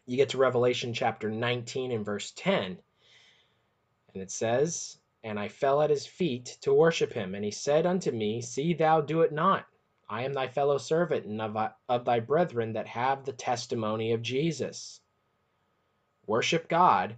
you 0.06 0.16
get 0.16 0.30
to 0.30 0.38
Revelation 0.38 0.92
chapter 0.92 1.30
19 1.30 1.92
and 1.92 2.04
verse 2.04 2.32
10. 2.34 2.78
And 4.14 4.22
it 4.22 4.30
says, 4.30 4.98
And 5.22 5.38
I 5.38 5.48
fell 5.48 5.82
at 5.82 5.90
his 5.90 6.06
feet 6.06 6.56
to 6.62 6.74
worship 6.74 7.12
him. 7.12 7.34
And 7.34 7.44
he 7.44 7.52
said 7.52 7.86
unto 7.86 8.10
me, 8.10 8.40
See 8.40 8.74
thou 8.74 9.02
do 9.02 9.20
it 9.20 9.30
not. 9.30 9.66
I 10.10 10.24
am 10.24 10.32
thy 10.32 10.48
fellow 10.48 10.76
servant 10.76 11.24
and 11.24 11.40
of, 11.40 11.56
of 11.88 12.04
thy 12.04 12.18
brethren 12.18 12.72
that 12.72 12.88
have 12.88 13.24
the 13.24 13.32
testimony 13.32 14.10
of 14.10 14.22
Jesus. 14.22 15.00
Worship 16.26 16.68
God, 16.68 17.14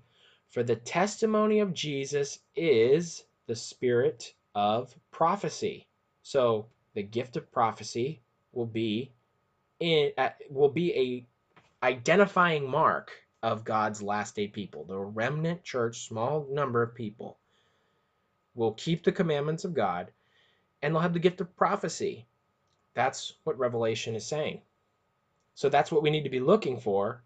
for 0.50 0.62
the 0.62 0.76
testimony 0.76 1.60
of 1.60 1.72
Jesus 1.72 2.40
is 2.54 3.24
the 3.46 3.56
spirit 3.56 4.34
of 4.54 4.94
prophecy. 5.10 5.88
So 6.22 6.66
the 6.92 7.02
gift 7.02 7.38
of 7.38 7.50
prophecy 7.50 8.20
will 8.52 8.66
be 8.66 9.10
in 9.80 10.12
uh, 10.18 10.28
will 10.50 10.68
be 10.68 10.94
a 10.94 11.26
identifying 11.84 12.70
mark 12.70 13.10
of 13.42 13.64
God's 13.64 14.02
last 14.02 14.36
day 14.36 14.48
people. 14.48 14.84
The 14.84 14.98
remnant 14.98 15.64
church, 15.64 16.06
small 16.06 16.46
number 16.50 16.82
of 16.82 16.94
people, 16.94 17.38
will 18.54 18.74
keep 18.74 19.02
the 19.02 19.12
commandments 19.12 19.64
of 19.64 19.72
God 19.72 20.12
and 20.82 20.94
they'll 20.94 21.00
have 21.00 21.14
the 21.14 21.18
gift 21.18 21.40
of 21.40 21.56
prophecy. 21.56 22.26
That's 22.94 23.34
what 23.44 23.58
Revelation 23.58 24.14
is 24.14 24.26
saying. 24.26 24.60
So 25.54 25.68
that's 25.68 25.92
what 25.92 26.02
we 26.02 26.10
need 26.10 26.24
to 26.24 26.30
be 26.30 26.40
looking 26.40 26.78
for 26.78 27.22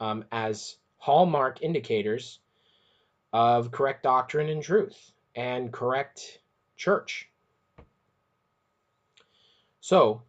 um, 0.00 0.24
as 0.32 0.76
hallmark 0.98 1.62
indicators 1.62 2.40
of 3.32 3.70
correct 3.70 4.02
doctrine 4.02 4.48
and 4.48 4.62
truth 4.62 5.12
and 5.34 5.72
correct 5.72 6.40
church. 6.76 7.28
So, 9.80 10.22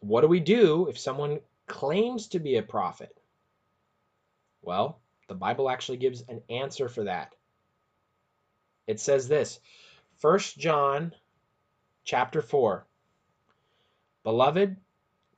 what 0.00 0.20
do 0.20 0.28
we 0.28 0.40
do 0.40 0.88
if 0.88 0.98
someone 0.98 1.40
claims 1.66 2.28
to 2.28 2.38
be 2.38 2.56
a 2.56 2.62
prophet? 2.62 3.16
Well, 4.62 5.00
the 5.28 5.34
Bible 5.34 5.70
actually 5.70 5.98
gives 5.98 6.22
an 6.28 6.42
answer 6.50 6.88
for 6.88 7.04
that. 7.04 7.34
It 8.86 9.00
says 9.00 9.28
this, 9.28 9.60
1 10.20 10.38
John 10.58 11.14
chapter 12.04 12.42
4. 12.42 12.87
Beloved, 14.28 14.76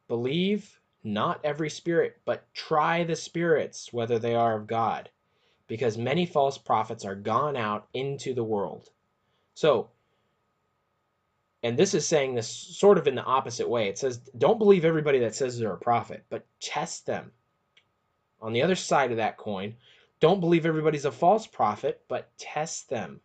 believe 0.09 0.81
not 1.05 1.39
every 1.45 1.71
spirit, 1.71 2.17
but 2.25 2.53
try 2.55 3.05
the 3.05 3.15
spirits 3.15 3.93
whether 3.93 4.19
they 4.19 4.35
are 4.35 4.57
of 4.57 4.67
God, 4.67 5.09
because 5.69 5.97
many 5.97 6.27
false 6.27 6.59
prophets 6.59 7.05
are 7.05 7.15
gone 7.15 7.57
out 7.57 7.87
into 7.95 8.35
the 8.35 8.43
world. 8.43 8.89
So, 9.55 9.91
and 11.63 11.79
this 11.79 11.95
is 11.95 12.05
saying 12.05 12.35
this 12.35 12.49
sort 12.49 12.99
of 12.99 13.07
in 13.07 13.15
the 13.15 13.23
opposite 13.23 13.69
way. 13.69 13.87
It 13.89 13.97
says, 13.97 14.19
don't 14.39 14.59
believe 14.59 14.85
everybody 14.85 15.21
that 15.21 15.37
says 15.37 15.57
they're 15.57 15.73
a 15.73 15.79
prophet, 15.79 16.25
but 16.29 16.45
test 16.59 17.07
them. 17.07 17.31
On 18.41 18.53
the 18.53 18.63
other 18.63 18.75
side 18.75 19.13
of 19.13 19.19
that 19.19 19.39
coin, 19.39 19.77
don't 20.19 20.41
believe 20.41 20.67
everybody's 20.67 21.05
a 21.05 21.13
false 21.13 21.47
prophet, 21.47 22.03
but 22.09 22.37
test 22.39 22.91
them. 22.91 23.21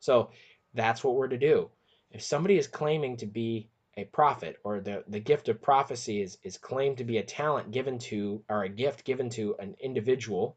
So 0.00 0.28
that's 0.74 1.02
what 1.02 1.14
we're 1.14 1.28
to 1.28 1.38
do. 1.38 1.70
If 2.10 2.20
somebody 2.20 2.58
is 2.58 2.66
claiming 2.66 3.16
to 3.16 3.26
be 3.26 3.70
a 3.96 4.04
prophet 4.04 4.56
or 4.64 4.80
the, 4.80 5.04
the 5.08 5.20
gift 5.20 5.48
of 5.48 5.60
prophecy 5.60 6.22
is, 6.22 6.38
is 6.42 6.56
claimed 6.56 6.98
to 6.98 7.04
be 7.04 7.18
a 7.18 7.22
talent 7.22 7.70
given 7.70 7.98
to 7.98 8.42
or 8.48 8.64
a 8.64 8.68
gift 8.68 9.04
given 9.04 9.28
to 9.30 9.54
an 9.58 9.76
individual, 9.80 10.56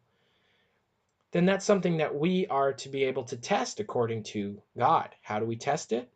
then 1.31 1.45
that's 1.45 1.65
something 1.65 1.97
that 1.97 2.15
we 2.15 2.47
are 2.47 2.71
to 2.71 2.87
be 2.87 3.03
able 3.03 3.23
to 3.25 3.35
test 3.35 3.81
according 3.81 4.23
to 4.23 4.61
God. 4.77 5.09
How 5.21 5.39
do 5.39 5.45
we 5.45 5.57
test 5.57 5.91
it? 5.91 6.09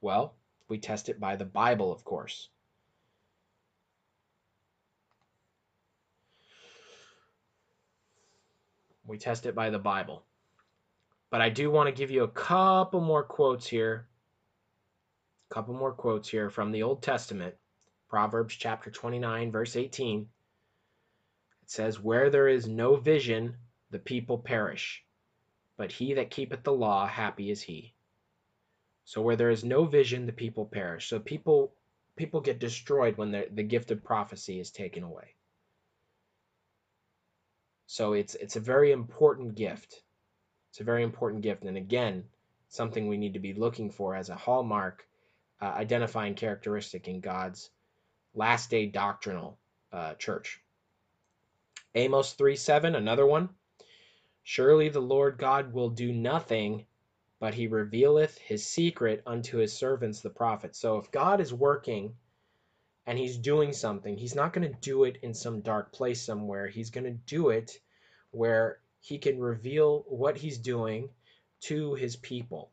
Well, 0.00 0.34
we 0.68 0.78
test 0.78 1.08
it 1.08 1.20
by 1.20 1.36
the 1.36 1.44
Bible, 1.44 1.92
of 1.92 2.04
course. 2.04 2.48
We 9.06 9.18
test 9.18 9.46
it 9.46 9.54
by 9.54 9.70
the 9.70 9.78
Bible. 9.78 10.24
But 11.30 11.40
I 11.40 11.50
do 11.50 11.70
want 11.70 11.88
to 11.88 11.92
give 11.92 12.10
you 12.10 12.24
a 12.24 12.28
couple 12.28 13.00
more 13.00 13.22
quotes 13.22 13.66
here. 13.66 14.08
Couple 15.50 15.74
more 15.74 15.92
quotes 15.92 16.28
here 16.28 16.48
from 16.48 16.70
the 16.70 16.84
Old 16.84 17.02
Testament. 17.02 17.56
Proverbs 18.08 18.54
chapter 18.54 18.88
29, 18.88 19.50
verse 19.50 19.74
18 19.74 20.28
It 21.62 21.70
says, 21.70 21.98
Where 21.98 22.30
there 22.30 22.46
is 22.46 22.68
no 22.68 22.94
vision, 22.94 23.56
the 23.90 23.98
people 23.98 24.38
perish, 24.38 25.04
but 25.76 25.90
he 25.90 26.14
that 26.14 26.30
keepeth 26.30 26.62
the 26.62 26.72
law, 26.72 27.04
happy 27.04 27.50
is 27.50 27.62
he. 27.62 27.94
So 29.04 29.22
where 29.22 29.34
there 29.34 29.50
is 29.50 29.64
no 29.64 29.86
vision, 29.86 30.26
the 30.26 30.32
people 30.32 30.66
perish. 30.66 31.08
So 31.08 31.18
people 31.18 31.74
people 32.14 32.40
get 32.40 32.60
destroyed 32.60 33.16
when 33.16 33.32
the 33.32 33.62
gift 33.64 33.90
of 33.90 34.04
prophecy 34.04 34.60
is 34.60 34.70
taken 34.70 35.02
away. 35.02 35.34
So 37.86 38.12
it's 38.12 38.36
it's 38.36 38.54
a 38.54 38.60
very 38.60 38.92
important 38.92 39.56
gift. 39.56 40.04
It's 40.68 40.80
a 40.80 40.84
very 40.84 41.02
important 41.02 41.42
gift, 41.42 41.64
and 41.64 41.76
again, 41.76 42.28
something 42.68 43.08
we 43.08 43.16
need 43.16 43.34
to 43.34 43.40
be 43.40 43.52
looking 43.52 43.90
for 43.90 44.14
as 44.14 44.28
a 44.28 44.36
hallmark, 44.36 45.08
uh, 45.60 45.66
identifying 45.66 46.34
characteristic 46.34 47.08
in 47.08 47.20
God's 47.20 47.70
last 48.34 48.70
day 48.70 48.86
doctrinal 48.86 49.58
uh, 49.92 50.14
church. 50.14 50.60
Amos 51.94 52.32
3 52.34 52.56
7, 52.56 52.94
another 52.94 53.26
one. 53.26 53.48
Surely 54.42 54.88
the 54.88 55.00
Lord 55.00 55.38
God 55.38 55.72
will 55.72 55.90
do 55.90 56.12
nothing, 56.12 56.86
but 57.40 57.54
he 57.54 57.66
revealeth 57.66 58.38
his 58.38 58.66
secret 58.66 59.22
unto 59.26 59.58
his 59.58 59.72
servants 59.72 60.20
the 60.20 60.30
prophets. 60.30 60.78
So 60.78 60.98
if 60.98 61.10
God 61.10 61.40
is 61.40 61.52
working 61.52 62.14
and 63.06 63.18
he's 63.18 63.38
doing 63.38 63.72
something, 63.72 64.16
he's 64.16 64.34
not 64.34 64.52
going 64.52 64.68
to 64.68 64.80
do 64.80 65.04
it 65.04 65.18
in 65.22 65.34
some 65.34 65.60
dark 65.60 65.92
place 65.92 66.22
somewhere. 66.22 66.68
He's 66.68 66.90
going 66.90 67.04
to 67.04 67.10
do 67.10 67.50
it 67.50 67.80
where 68.30 68.80
he 69.00 69.18
can 69.18 69.38
reveal 69.40 70.04
what 70.08 70.36
he's 70.36 70.58
doing 70.58 71.10
to 71.62 71.94
his 71.94 72.16
people. 72.16 72.70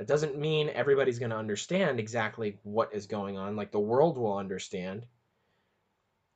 That 0.00 0.06
doesn't 0.06 0.38
mean 0.38 0.70
everybody's 0.70 1.18
going 1.18 1.32
to 1.32 1.36
understand 1.36 2.00
exactly 2.00 2.58
what 2.62 2.94
is 2.94 3.06
going 3.06 3.36
on, 3.36 3.54
like 3.54 3.70
the 3.70 3.78
world 3.78 4.16
will 4.16 4.38
understand. 4.38 5.04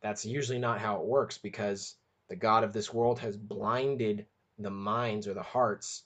That's 0.03 0.27
usually 0.27 0.59
not 0.59 0.81
how 0.81 1.01
it 1.01 1.07
works 1.07 1.39
because 1.39 1.97
the 2.29 2.37
God 2.37 2.63
of 2.63 2.75
this 2.75 2.93
world 2.93 3.21
has 3.21 3.39
blinded 3.39 4.27
the 4.59 4.69
minds 4.69 5.27
or 5.27 5.33
the 5.33 5.43
hearts 5.43 6.03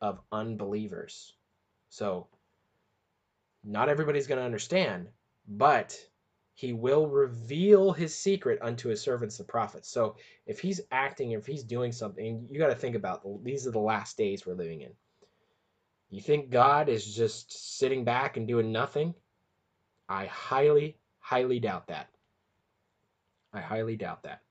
of 0.00 0.20
unbelievers. 0.30 1.34
So, 1.88 2.28
not 3.64 3.88
everybody's 3.88 4.28
going 4.28 4.38
to 4.38 4.46
understand, 4.46 5.08
but 5.48 5.98
he 6.54 6.72
will 6.72 7.08
reveal 7.08 7.90
his 7.90 8.16
secret 8.16 8.60
unto 8.62 8.88
his 8.88 9.00
servants, 9.02 9.38
the 9.38 9.42
prophets. 9.42 9.88
So, 9.88 10.14
if 10.46 10.60
he's 10.60 10.80
acting, 10.92 11.32
if 11.32 11.46
he's 11.46 11.64
doing 11.64 11.90
something, 11.90 12.46
you 12.48 12.60
got 12.60 12.68
to 12.68 12.76
think 12.76 12.94
about 12.94 13.22
these 13.42 13.66
are 13.66 13.72
the 13.72 13.80
last 13.80 14.16
days 14.16 14.46
we're 14.46 14.54
living 14.54 14.82
in. 14.82 14.92
You 16.12 16.20
think 16.20 16.50
God 16.50 16.90
is 16.90 17.16
just 17.16 17.78
sitting 17.78 18.04
back 18.04 18.36
and 18.36 18.46
doing 18.46 18.70
nothing? 18.70 19.14
I 20.10 20.26
highly, 20.26 20.98
highly 21.20 21.58
doubt 21.58 21.86
that. 21.86 22.10
I 23.54 23.62
highly 23.62 23.96
doubt 23.96 24.24
that. 24.24 24.42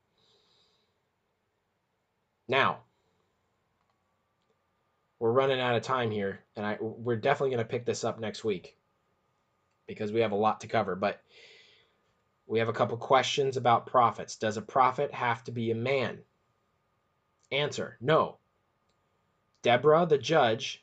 Now, 2.47 2.79
we're 5.19 5.31
running 5.31 5.59
out 5.59 5.75
of 5.75 5.83
time 5.83 6.09
here, 6.09 6.39
and 6.55 6.65
I 6.65 6.79
we're 6.81 7.15
definitely 7.15 7.51
going 7.51 7.63
to 7.63 7.69
pick 7.69 7.85
this 7.85 8.03
up 8.03 8.19
next 8.19 8.43
week 8.43 8.75
because 9.85 10.11
we 10.11 10.21
have 10.21 10.31
a 10.31 10.35
lot 10.35 10.61
to 10.61 10.67
cover. 10.67 10.95
But 10.95 11.21
we 12.47 12.57
have 12.57 12.69
a 12.69 12.73
couple 12.73 12.97
questions 12.97 13.55
about 13.55 13.85
prophets. 13.85 14.35
Does 14.35 14.57
a 14.57 14.63
prophet 14.63 15.13
have 15.13 15.43
to 15.43 15.51
be 15.51 15.69
a 15.69 15.75
man? 15.75 16.17
Answer: 17.51 17.97
No. 18.01 18.39
Deborah, 19.61 20.07
the 20.07 20.17
judge, 20.17 20.80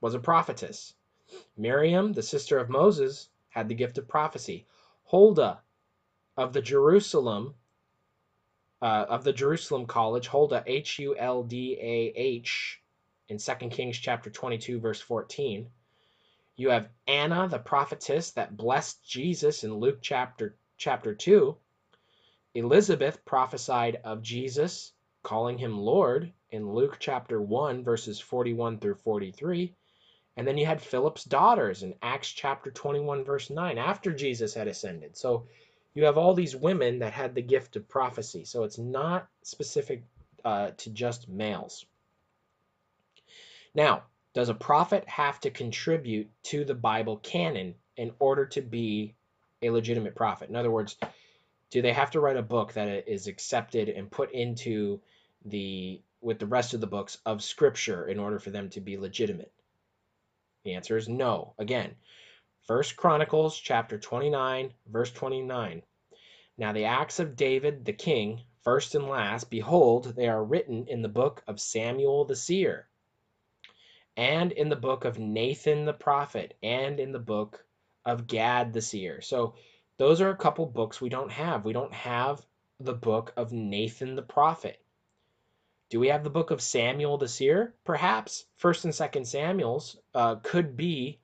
was 0.00 0.14
a 0.14 0.18
prophetess. 0.18 0.94
Miriam, 1.56 2.12
the 2.12 2.22
sister 2.22 2.58
of 2.58 2.70
Moses, 2.70 3.28
had 3.50 3.68
the 3.68 3.74
gift 3.74 3.98
of 3.98 4.08
prophecy. 4.08 4.66
Huldah 5.04 5.60
of 6.36 6.52
the 6.52 6.62
Jerusalem 6.62 7.54
uh, 8.82 9.06
of 9.08 9.24
the 9.24 9.32
Jerusalem 9.32 9.86
College, 9.86 10.26
Huldah, 10.26 10.64
H 10.66 10.98
U 11.00 11.14
L 11.16 11.42
D 11.42 11.76
A 11.78 12.12
H, 12.16 12.80
in 13.28 13.38
2 13.38 13.54
Kings 13.68 13.98
chapter 13.98 14.30
22, 14.30 14.80
verse 14.80 15.00
14. 15.00 15.68
You 16.56 16.70
have 16.70 16.88
Anna, 17.06 17.48
the 17.48 17.58
prophetess 17.58 18.32
that 18.32 18.56
blessed 18.56 19.04
Jesus 19.04 19.64
in 19.64 19.74
Luke 19.74 19.98
chapter, 20.00 20.56
chapter 20.76 21.14
2. 21.14 21.56
Elizabeth 22.54 23.24
prophesied 23.24 24.00
of 24.02 24.22
Jesus, 24.22 24.92
calling 25.22 25.58
him 25.58 25.78
Lord 25.78 26.32
in 26.50 26.72
Luke 26.72 26.96
chapter 26.98 27.40
1, 27.40 27.84
verses 27.84 28.18
41 28.18 28.78
through 28.78 28.96
43. 28.96 29.74
And 30.40 30.48
then 30.48 30.56
you 30.56 30.64
had 30.64 30.80
Philip's 30.80 31.24
daughters 31.24 31.82
in 31.82 31.96
Acts 32.00 32.30
chapter 32.30 32.70
21, 32.70 33.24
verse 33.24 33.50
9, 33.50 33.76
after 33.76 34.10
Jesus 34.10 34.54
had 34.54 34.68
ascended. 34.68 35.14
So 35.14 35.46
you 35.92 36.06
have 36.06 36.16
all 36.16 36.32
these 36.32 36.56
women 36.56 37.00
that 37.00 37.12
had 37.12 37.34
the 37.34 37.42
gift 37.42 37.76
of 37.76 37.86
prophecy. 37.90 38.46
So 38.46 38.64
it's 38.64 38.78
not 38.78 39.28
specific 39.42 40.02
uh, 40.42 40.70
to 40.78 40.88
just 40.88 41.28
males. 41.28 41.84
Now, 43.74 44.04
does 44.32 44.48
a 44.48 44.54
prophet 44.54 45.06
have 45.10 45.38
to 45.40 45.50
contribute 45.50 46.30
to 46.44 46.64
the 46.64 46.74
Bible 46.74 47.18
canon 47.18 47.74
in 47.98 48.12
order 48.18 48.46
to 48.46 48.62
be 48.62 49.16
a 49.60 49.68
legitimate 49.68 50.14
prophet? 50.14 50.48
In 50.48 50.56
other 50.56 50.70
words, 50.70 50.96
do 51.68 51.82
they 51.82 51.92
have 51.92 52.12
to 52.12 52.20
write 52.20 52.38
a 52.38 52.42
book 52.42 52.72
that 52.72 53.06
is 53.06 53.26
accepted 53.26 53.90
and 53.90 54.10
put 54.10 54.32
into 54.32 55.02
the 55.44 56.00
with 56.22 56.38
the 56.38 56.46
rest 56.46 56.72
of 56.72 56.80
the 56.80 56.86
books 56.86 57.18
of 57.26 57.42
scripture 57.42 58.08
in 58.08 58.18
order 58.18 58.38
for 58.38 58.48
them 58.48 58.70
to 58.70 58.80
be 58.80 58.96
legitimate? 58.96 59.52
The 60.64 60.74
answer 60.74 60.96
is 60.96 61.08
no. 61.08 61.54
Again, 61.58 61.96
First 62.66 62.96
Chronicles 62.96 63.58
chapter 63.58 63.98
29, 63.98 64.74
verse 64.86 65.10
29. 65.10 65.82
Now 66.58 66.72
the 66.72 66.84
acts 66.84 67.18
of 67.18 67.34
David 67.34 67.84
the 67.84 67.92
king, 67.92 68.42
first 68.62 68.94
and 68.94 69.08
last, 69.08 69.50
behold, 69.50 70.14
they 70.14 70.28
are 70.28 70.44
written 70.44 70.86
in 70.86 71.00
the 71.00 71.08
book 71.08 71.42
of 71.48 71.58
Samuel 71.58 72.26
the 72.26 72.36
seer, 72.36 72.88
and 74.16 74.52
in 74.52 74.68
the 74.68 74.76
book 74.76 75.04
of 75.04 75.18
Nathan 75.18 75.86
the 75.86 75.94
prophet, 75.94 76.56
and 76.62 77.00
in 77.00 77.12
the 77.12 77.18
book 77.18 77.64
of 78.04 78.26
Gad 78.26 78.72
the 78.72 78.82
seer. 78.82 79.22
So 79.22 79.54
those 79.96 80.20
are 80.20 80.30
a 80.30 80.36
couple 80.36 80.66
books 80.66 81.00
we 81.00 81.08
don't 81.08 81.32
have. 81.32 81.64
We 81.64 81.72
don't 81.72 81.94
have 81.94 82.44
the 82.78 82.94
book 82.94 83.32
of 83.36 83.52
Nathan 83.52 84.14
the 84.16 84.22
prophet. 84.22 84.79
Do 85.90 85.98
we 85.98 86.08
have 86.08 86.22
the 86.22 86.30
book 86.30 86.52
of 86.52 86.62
Samuel 86.62 87.18
the 87.18 87.28
seer? 87.28 87.74
Perhaps 87.84 88.46
First 88.56 88.84
and 88.84 88.94
Second 88.94 89.26
Samuel's 89.26 89.98
uh, 90.14 90.36
could 90.36 90.76
be 90.76 91.18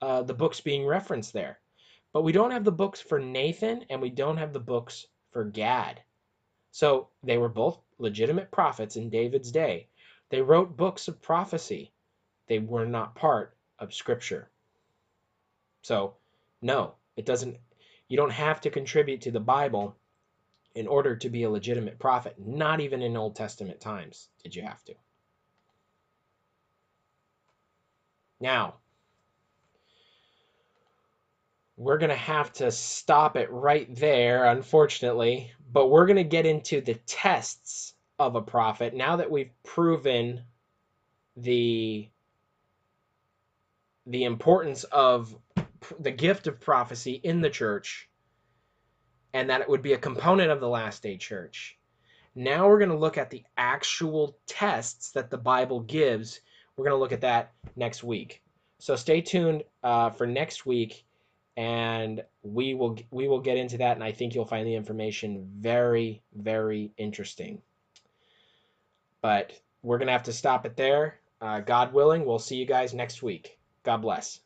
uh, 0.00 0.22
the 0.22 0.34
books 0.34 0.60
being 0.60 0.86
referenced 0.86 1.32
there. 1.32 1.58
But 2.12 2.22
we 2.22 2.32
don't 2.32 2.52
have 2.52 2.64
the 2.64 2.70
books 2.70 3.00
for 3.00 3.18
Nathan 3.18 3.84
and 3.90 4.00
we 4.00 4.10
don't 4.10 4.36
have 4.36 4.52
the 4.52 4.60
books 4.60 5.06
for 5.32 5.44
Gad. 5.44 6.00
So 6.70 7.08
they 7.24 7.36
were 7.36 7.48
both 7.48 7.80
legitimate 7.98 8.50
prophets 8.50 8.96
in 8.96 9.10
David's 9.10 9.50
day. 9.50 9.88
They 10.30 10.40
wrote 10.40 10.76
books 10.76 11.08
of 11.08 11.20
prophecy. 11.20 11.92
They 12.46 12.60
were 12.60 12.86
not 12.86 13.14
part 13.14 13.56
of 13.78 13.92
scripture. 13.92 14.50
So, 15.82 16.14
no, 16.60 16.94
it 17.16 17.26
doesn't 17.26 17.58
you 18.08 18.16
don't 18.16 18.30
have 18.30 18.60
to 18.60 18.70
contribute 18.70 19.22
to 19.22 19.30
the 19.30 19.40
Bible 19.40 19.96
in 20.74 20.86
order 20.86 21.16
to 21.16 21.28
be 21.28 21.42
a 21.42 21.50
legitimate 21.50 21.98
prophet. 21.98 22.36
Not 22.38 22.80
even 22.80 23.02
in 23.02 23.16
Old 23.16 23.36
Testament 23.36 23.80
times 23.80 24.28
did 24.42 24.54
you 24.54 24.62
have 24.62 24.82
to. 24.84 24.94
Now, 28.40 28.74
we're 31.76 31.98
going 31.98 32.10
to 32.10 32.16
have 32.16 32.52
to 32.54 32.70
stop 32.70 33.36
it 33.36 33.50
right 33.50 33.94
there, 33.94 34.46
unfortunately. 34.46 35.52
But 35.72 35.88
we're 35.88 36.06
going 36.06 36.16
to 36.16 36.24
get 36.24 36.46
into 36.46 36.80
the 36.80 36.94
tests 36.94 37.94
of 38.18 38.36
a 38.36 38.42
prophet 38.42 38.94
now 38.94 39.16
that 39.16 39.30
we've 39.30 39.50
proven 39.64 40.42
the 41.36 42.08
the 44.06 44.24
importance 44.24 44.84
of 44.84 45.34
the 45.98 46.10
gift 46.10 46.46
of 46.46 46.60
prophecy 46.60 47.12
in 47.12 47.40
the 47.40 47.50
church 47.50 48.08
and 49.34 49.50
that 49.50 49.60
it 49.60 49.68
would 49.68 49.82
be 49.82 49.92
a 49.92 49.98
component 49.98 50.50
of 50.50 50.60
the 50.60 50.68
last 50.68 51.02
day 51.02 51.16
church. 51.16 51.78
Now 52.34 52.68
we're 52.68 52.78
going 52.78 52.90
to 52.90 52.96
look 52.96 53.18
at 53.18 53.30
the 53.30 53.44
actual 53.56 54.36
tests 54.46 55.12
that 55.12 55.30
the 55.30 55.38
Bible 55.38 55.80
gives. 55.80 56.40
We're 56.76 56.84
going 56.84 56.96
to 56.96 57.00
look 57.00 57.12
at 57.12 57.20
that 57.20 57.52
next 57.76 58.02
week. 58.02 58.42
So 58.82 58.96
stay 58.96 59.20
tuned 59.20 59.62
uh, 59.84 60.10
for 60.10 60.26
next 60.26 60.66
week, 60.66 61.04
and 61.56 62.24
we 62.42 62.74
will 62.74 62.98
we 63.12 63.28
will 63.28 63.38
get 63.38 63.56
into 63.56 63.78
that, 63.78 63.96
and 63.96 64.02
I 64.02 64.10
think 64.10 64.34
you'll 64.34 64.44
find 64.44 64.66
the 64.66 64.74
information 64.74 65.48
very 65.60 66.20
very 66.34 66.90
interesting. 66.96 67.62
But 69.20 69.52
we're 69.82 69.98
gonna 69.98 70.10
have 70.10 70.24
to 70.24 70.32
stop 70.32 70.66
it 70.66 70.76
there. 70.76 71.20
Uh, 71.40 71.60
God 71.60 71.92
willing, 71.92 72.24
we'll 72.24 72.40
see 72.40 72.56
you 72.56 72.66
guys 72.66 72.92
next 72.92 73.22
week. 73.22 73.56
God 73.84 73.98
bless. 73.98 74.40